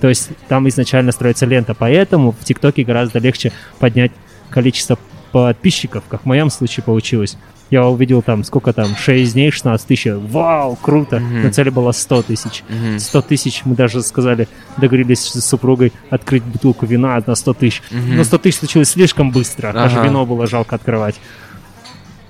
[0.00, 4.12] То есть там изначально строится лента, поэтому в ТикТоке гораздо легче поднять
[4.50, 4.98] количество
[5.34, 7.36] подписчиков, как в моем случае получилось.
[7.68, 10.06] Я увидел там, сколько там, 6 дней, 16 тысяч.
[10.06, 11.18] Вау, круто!
[11.18, 11.42] Мгм.
[11.42, 12.62] Но цель была 100 тысяч.
[12.68, 13.00] Мгм.
[13.00, 17.82] 100 тысяч, мы даже сказали, договорились с супругой открыть бутылку вина на 100 тысяч.
[17.90, 18.16] Мгм.
[18.18, 20.06] Но 100 тысяч случилось слишком быстро, даже Ага.
[20.06, 21.16] вино было жалко открывать.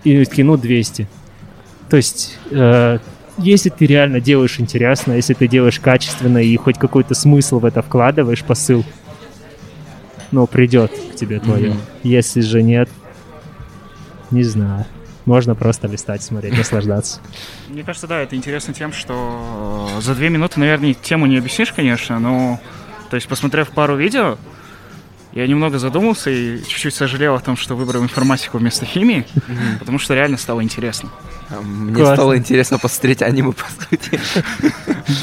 [0.05, 1.07] И ну, 200.
[1.91, 2.99] То есть, э,
[3.37, 7.83] если ты реально делаешь интересно, если ты делаешь качественно и хоть какой-то смысл в это
[7.83, 8.83] вкладываешь, посыл,
[10.35, 11.70] ну, придет к тебе твое.
[11.70, 11.80] Мгм.
[12.03, 12.89] Если же нет,
[14.30, 14.85] не знаю.
[15.26, 17.20] Можно просто листать, смотреть, наслаждаться.
[17.68, 21.72] Мне кажется, да, это интересно тем, что э, за две минуты, наверное, тему не объяснишь,
[21.72, 22.61] конечно, но,
[23.09, 24.37] то есть, посмотрев пару видео,
[25.35, 29.78] я немного задумался и чуть-чуть сожалел о том, что выбрал информатику вместо химии, Мгм.
[29.80, 31.11] потому что реально стало интересно.
[31.51, 32.14] А Мне Классно.
[32.16, 34.20] стало интересно посмотреть аниме, по сути.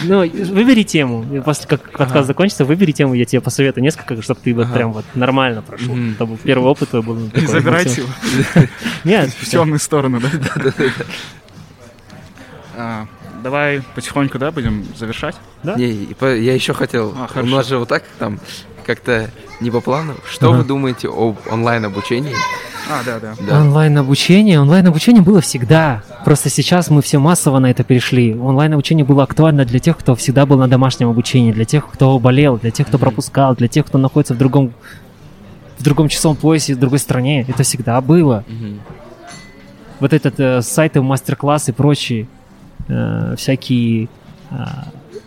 [0.04, 1.26] Ну, выбери тему.
[1.44, 2.24] После как подкаст Ага.
[2.24, 4.74] закончится, выбери тему, я тебе посоветую несколько, чтобы ты вот Ага.
[4.74, 5.96] прям вот нормально прошел.
[6.16, 7.48] Чтобы первый опыт твой был такой.
[7.48, 8.68] Забирайте ну, его.
[9.04, 10.30] Нет, в темную сторону, да?
[12.78, 13.08] А,
[13.44, 15.36] Давай потихоньку, да, будем завершать.
[15.64, 15.76] Да?
[15.76, 17.56] Не, я еще хотел, А, у хорошо.
[17.56, 18.40] нас же вот так там
[18.86, 19.32] как-то
[19.62, 20.16] не по плану.
[20.30, 20.58] Что Ага.
[20.60, 22.34] вы думаете об онлайн-обучении?
[22.90, 23.34] А, да, да.
[23.48, 23.62] Да.
[23.62, 24.60] Онлайн-обучение.
[24.60, 26.04] Онлайн-обучение было всегда.
[26.26, 28.34] Просто сейчас мы все массово на это перешли.
[28.36, 32.58] Онлайн-обучение было актуально для тех, кто всегда был на домашнем обучении, для тех, кто болел,
[32.58, 34.74] для тех, кто пропускал, для тех, кто находится в другом
[35.78, 37.44] в другом часовом поясе, в другой стране.
[37.48, 38.44] Это всегда было.
[38.48, 38.80] Мгм.
[40.00, 42.28] вот этот э, сайты, мастер-классы и прочие
[42.88, 44.10] э, всякие,
[44.52, 44.56] э,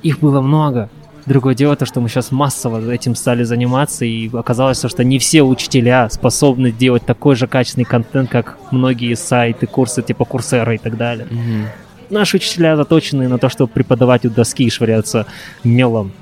[0.03, 0.91] их было много.
[1.27, 5.43] Другое дело то, что мы сейчас массово этим стали заниматься, и оказалось, что не все
[5.43, 10.97] учителя способны делать такой же качественный контент, как многие сайты, курсы типа Курсера и так
[10.99, 11.27] далее.
[11.31, 11.69] Мгм.
[12.11, 15.27] Наши учителя заточены на то, чтобы преподавать у доски и швыряться
[15.63, 16.13] мелом.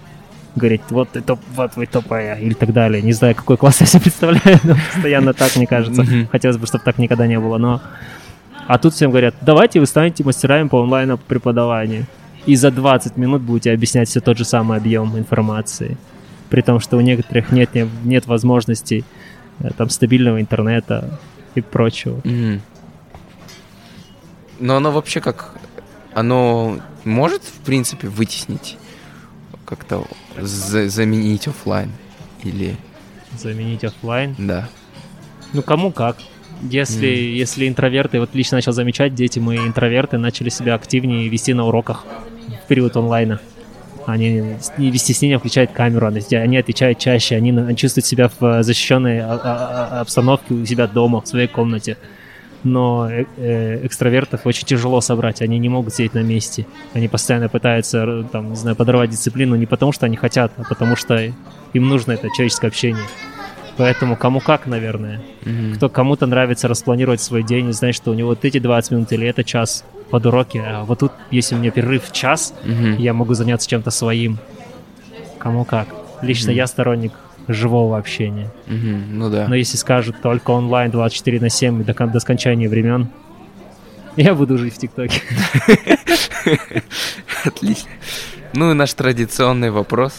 [0.55, 3.03] Говорить, вот ты топ, вот вы топая, или так далее.
[3.03, 6.07] Не знаю, какой класс я себе представляю, но постоянно так, мне кажется.
[6.31, 7.81] Хотелось бы, чтобы так никогда не было, но...
[8.69, 12.07] А тут всем говорят, давайте вы станете мастерами по онлайн преподаванию.
[12.47, 15.97] И за 20 минут будете объяснять все тот же самый объем информации.
[16.51, 19.05] При том, что у некоторых нет, не- нет возможности
[19.61, 21.19] э, там стабильного интернета
[21.55, 22.21] и прочего.
[22.25, 22.61] Мгм.
[24.61, 25.55] Но оно вообще как...
[26.15, 28.77] Оно может, в принципе, вытеснить,
[29.65, 30.05] как-то
[30.39, 31.91] за- заменить оффлайн?
[32.43, 32.77] Или...
[33.39, 34.35] Заменить оффлайн.
[34.37, 34.69] Да.
[35.55, 36.19] Ну, кому как.
[36.63, 37.35] Если, Мгм.
[37.35, 42.05] если интроверты, вот лично начал замечать, дети мы интроверты начали себя активнее вести на уроках
[42.73, 43.39] период онлайна.
[44.07, 49.21] Они не без стеснения включают камеру, они, отвечают чаще, они, чувствуют себя в э, защищенной
[49.21, 51.99] а- а- а- обстановке у себя дома, в своей комнате.
[52.65, 56.65] Но э- э, экстравертов очень тяжело собрать, они не могут сидеть на месте.
[56.95, 60.97] Они постоянно пытаются, там, не знаю, подорвать дисциплину не потому, что они хотят, а потому
[60.97, 61.21] что
[61.75, 63.05] им нужно это человеческое общение.
[63.77, 65.75] Поэтому кому как, наверное Мгм.
[65.75, 69.13] кто кому-то нравится распланировать свой день и знать, что у него вот эти 20 минут
[69.13, 72.99] или это час под уроки, а вот тут, если у меня перерыв в час, Мгм.
[72.99, 74.39] я могу заняться чем-то своим.
[75.39, 75.89] Кому как.
[76.21, 76.57] Лично Мгм.
[76.59, 77.13] я сторонник
[77.49, 78.51] живого общения.
[78.67, 79.19] Мгм.
[79.19, 79.49] Ну да.
[79.49, 83.09] Но если скажут только онлайн 24 на 7 и до, до скончания времен,
[84.17, 85.23] я буду жить в ТикТоке.
[87.45, 87.91] Отлично.
[88.53, 90.13] Ну и наш традиционный вопрос.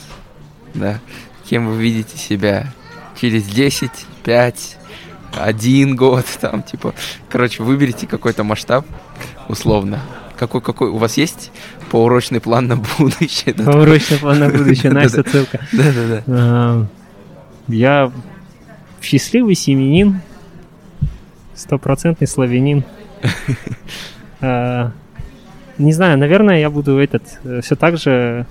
[0.73, 0.99] Да.
[1.47, 2.65] Кем вы видите себя
[3.21, 3.91] через 10,
[4.23, 4.77] 5,
[5.38, 6.93] один год, там, типа.
[7.29, 8.86] Короче, выберите какой-то масштаб,
[9.49, 9.99] условно.
[10.38, 11.51] Какой, какой у вас есть
[11.91, 13.53] поурочный план на будущее?
[13.55, 15.59] Да, Урочный план на будущее, Настя, ссылка.
[15.71, 16.23] да, да.
[16.27, 16.86] А,
[17.67, 18.11] Я
[19.01, 20.21] счастливый семенин,
[21.55, 22.84] стопроцентный славянин.
[24.41, 24.91] А,
[25.77, 27.23] Не знаю, наверное, я буду этот
[27.63, 28.45] все так же.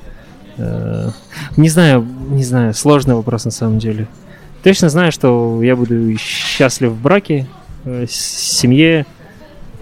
[0.57, 1.11] э,
[1.57, 4.07] Не знаю, не знаю, сложный вопрос на самом деле.
[4.63, 5.95] Точно знаю, что я буду
[6.53, 7.47] счастлив в браке,
[7.85, 9.07] э, с- семье,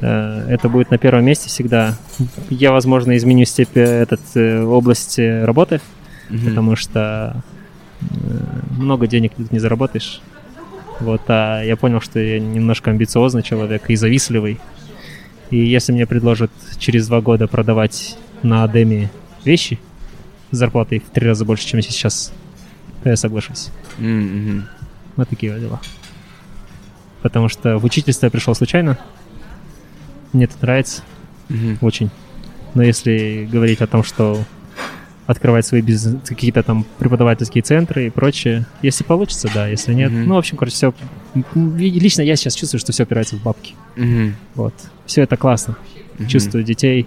[0.03, 1.95] Э, Это будет на первом месте всегда.
[2.49, 3.45] Я, возможно, изменю
[3.75, 5.83] этот э, область э, работы,
[6.31, 6.45] Мгм.
[6.49, 7.43] потому что
[8.01, 8.07] э,
[8.79, 10.23] много денег тут не заработаешь.
[11.01, 14.59] Вот, а я понял, что я немножко амбициозный человек и завистливый.
[15.51, 19.11] И если мне предложат через два года продавать на Адеме
[19.45, 19.79] вещи
[20.51, 22.33] с зарплатой в три раза больше, чем сейчас,
[23.03, 23.69] то я соглашусь.
[23.99, 24.65] Мгм.
[25.17, 25.81] Вот такие вот дела.
[27.23, 28.99] Потому что в учительство я пришел случайно.
[30.33, 31.03] Мне это нравится
[31.49, 31.79] Мгм.
[31.81, 32.11] очень.
[32.75, 34.43] Но если говорить о том, что
[35.27, 40.25] открывать свои бизнес, какие-то там преподавательские центры и прочее, если получится, да, если нет, Мгм.
[40.27, 40.95] ну, в общем, короче, все.
[41.55, 43.75] Лично я сейчас чувствую, что все опирается в бабки.
[43.97, 44.35] Мгм.
[44.55, 44.75] Вот.
[45.07, 45.77] Все это классно.
[46.19, 46.29] Мгм.
[46.29, 47.07] Чувствую детей.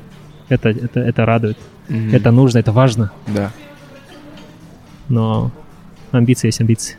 [0.49, 1.57] Это, это, это радует.
[1.89, 2.13] Мгм.
[2.13, 3.11] Это нужно, это важно.
[3.27, 3.51] Да.
[5.09, 5.51] Но
[6.11, 6.97] амбиции есть амбиции.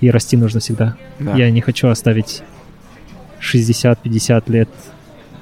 [0.00, 0.96] И расти нужно всегда.
[1.18, 1.34] Да.
[1.36, 2.42] Я не хочу оставить
[3.40, 4.68] 60-50 лет,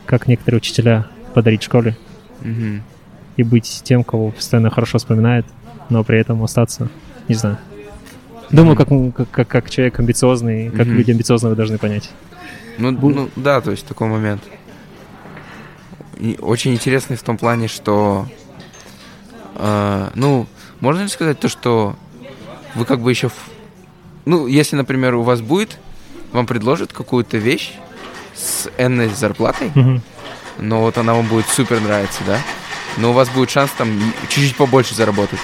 [0.06, 1.96] как некоторые учителя, подарить школе
[2.40, 2.82] Мгм.
[3.36, 5.46] и быть тем, кого постоянно хорошо вспоминает,
[5.90, 6.88] но при этом остаться,
[7.28, 7.58] не знаю.
[8.50, 10.96] Думаю, как, как, как, как человек амбициозный, как Мгм.
[10.96, 12.10] люди амбициозные вы должны понять.
[12.78, 14.42] Ну, Бу- ну, да, то есть такой момент.
[16.18, 18.26] И очень интересный в том плане, что,
[19.56, 20.46] э, ну,
[20.80, 21.96] можно ли сказать то, что
[22.74, 23.47] вы как бы еще, в-
[24.28, 25.78] ну, если, например, у вас будет,
[26.32, 27.72] вам предложат какую-то вещь
[28.36, 30.02] с энной зарплатой, Мгм.
[30.58, 32.38] но вот она вам будет супер нравиться, да?
[32.98, 33.88] Но у вас будет шанс там
[34.28, 35.38] чуть-чуть побольше заработать.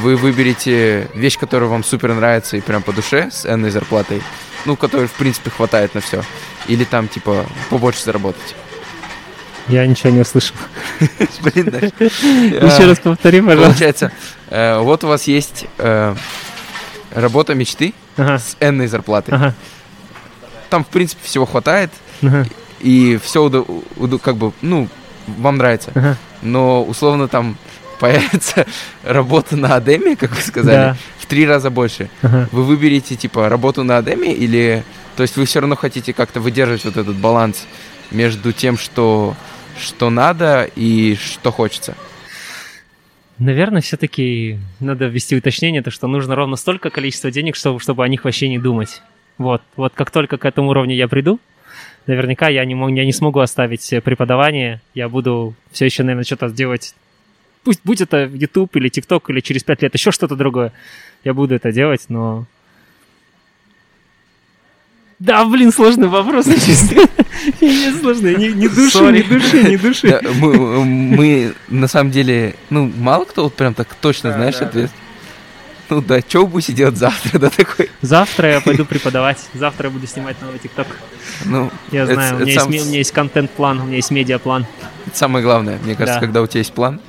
[0.00, 4.22] Вы выберете вещь, которая вам супер нравится и прям по душе с энной зарплатой,
[4.64, 6.22] ну, которой, в принципе, хватает на все.
[6.68, 8.54] Или там, типа, побольше заработать.
[9.68, 10.56] Я ничего не услышал.
[11.42, 11.66] Блин.
[11.98, 13.66] Еще раз повтори, пожалуйста.
[13.66, 14.12] Получается,
[14.48, 16.14] э, вот у вас есть э,
[17.14, 19.34] работа мечты Ага, с энной зарплатой.
[19.34, 19.54] ага,
[20.68, 21.90] Там, в принципе, всего хватает,
[22.22, 22.46] ага,
[22.80, 23.48] и все,
[24.22, 24.88] как бы, ну,
[25.26, 25.92] вам нравится.
[25.94, 26.16] ага.
[26.42, 27.56] но условно там
[27.98, 28.66] появится
[29.04, 30.96] работа на Адеме, как вы сказали, Да.
[31.18, 32.08] в три раза больше.
[32.22, 32.48] Ага.
[32.52, 34.84] Вы выберете, типа, работу на Адеме или...
[35.16, 37.66] То есть вы все равно хотите как-то выдерживать вот этот баланс
[38.10, 39.36] между тем, что,
[39.78, 41.94] что надо и что хочется.
[43.40, 48.08] Наверное, все-таки надо ввести уточнение, то что нужно ровно столько количества денег, чтобы, чтобы о
[48.08, 49.00] них вообще не думать.
[49.38, 51.40] Вот, вот как только к этому уровню я приду,
[52.06, 56.50] наверняка я не, мо- я не смогу оставить преподавание, я буду все еще, наверное, что-то
[56.50, 56.94] делать.
[57.64, 60.72] Пусть будь это YouTube или TikTok или через пять лет еще что-то другое,
[61.24, 62.44] я буду это делать, но...
[65.20, 67.02] Да, блин, сложный вопрос, честно.
[67.60, 69.18] Нет, сложный, ни, ни души, Sorry.
[69.18, 70.08] ни души, ни души.
[70.08, 74.56] Да, мы, мы, на самом деле, ну, мало кто вот прям так точно, Да, знаешь,
[74.58, 74.90] да, ответ.
[75.90, 77.90] Ну да, что вы будете делать завтра, да, такой.
[78.00, 79.38] Завтра я пойду преподавать.
[79.54, 80.86] Завтра я буду снимать новый ТикТок.
[81.44, 83.96] Ну, Я это- знаю, у это меня, сам- есть, у меня есть контент-план, у меня
[83.96, 84.66] есть медиаплан.
[85.06, 86.20] это самое главное, мне кажется, Да.
[86.20, 87.00] когда у тебя есть план,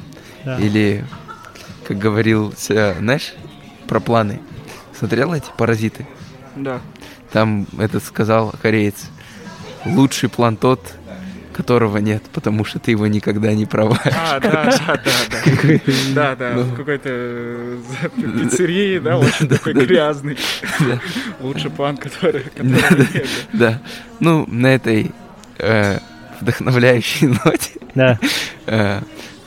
[0.43, 0.57] Да.
[0.59, 1.05] Или,
[1.88, 3.34] как говорил, э, знаешь,
[3.88, 4.41] про планы.
[4.97, 6.07] Смотрел эти «Паразиты»?
[6.55, 6.82] Да.
[7.32, 9.09] Там этот сказал кореец.
[9.86, 10.93] Лучший план тот,
[11.53, 14.13] которого нет, потому что ты его никогда не проводишь.
[14.15, 14.97] А, да, да, да,
[15.29, 15.79] да.
[16.15, 16.63] Да, да, Ну.
[16.63, 17.77] в какой-то э,
[18.15, 20.38] пиццерии, да, очень такой грязный.
[21.39, 23.25] Лучший план, который нет.
[23.53, 23.82] Да.
[24.19, 25.11] Ну, на этой
[25.57, 25.99] э,
[26.39, 28.17] вдохновляющей ноте
[28.67, 29.01] э,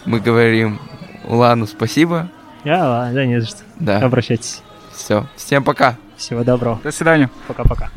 [0.04, 0.80] мы говорим
[1.24, 2.30] Улану спасибо.
[2.64, 3.58] Я, да, не за что.
[3.78, 4.62] Да, Обращайтесь.
[4.92, 5.26] все.
[5.36, 5.96] Всем пока.
[6.16, 6.80] Всего доброго.
[6.82, 7.30] До свидания.
[7.48, 7.90] Пока-пока.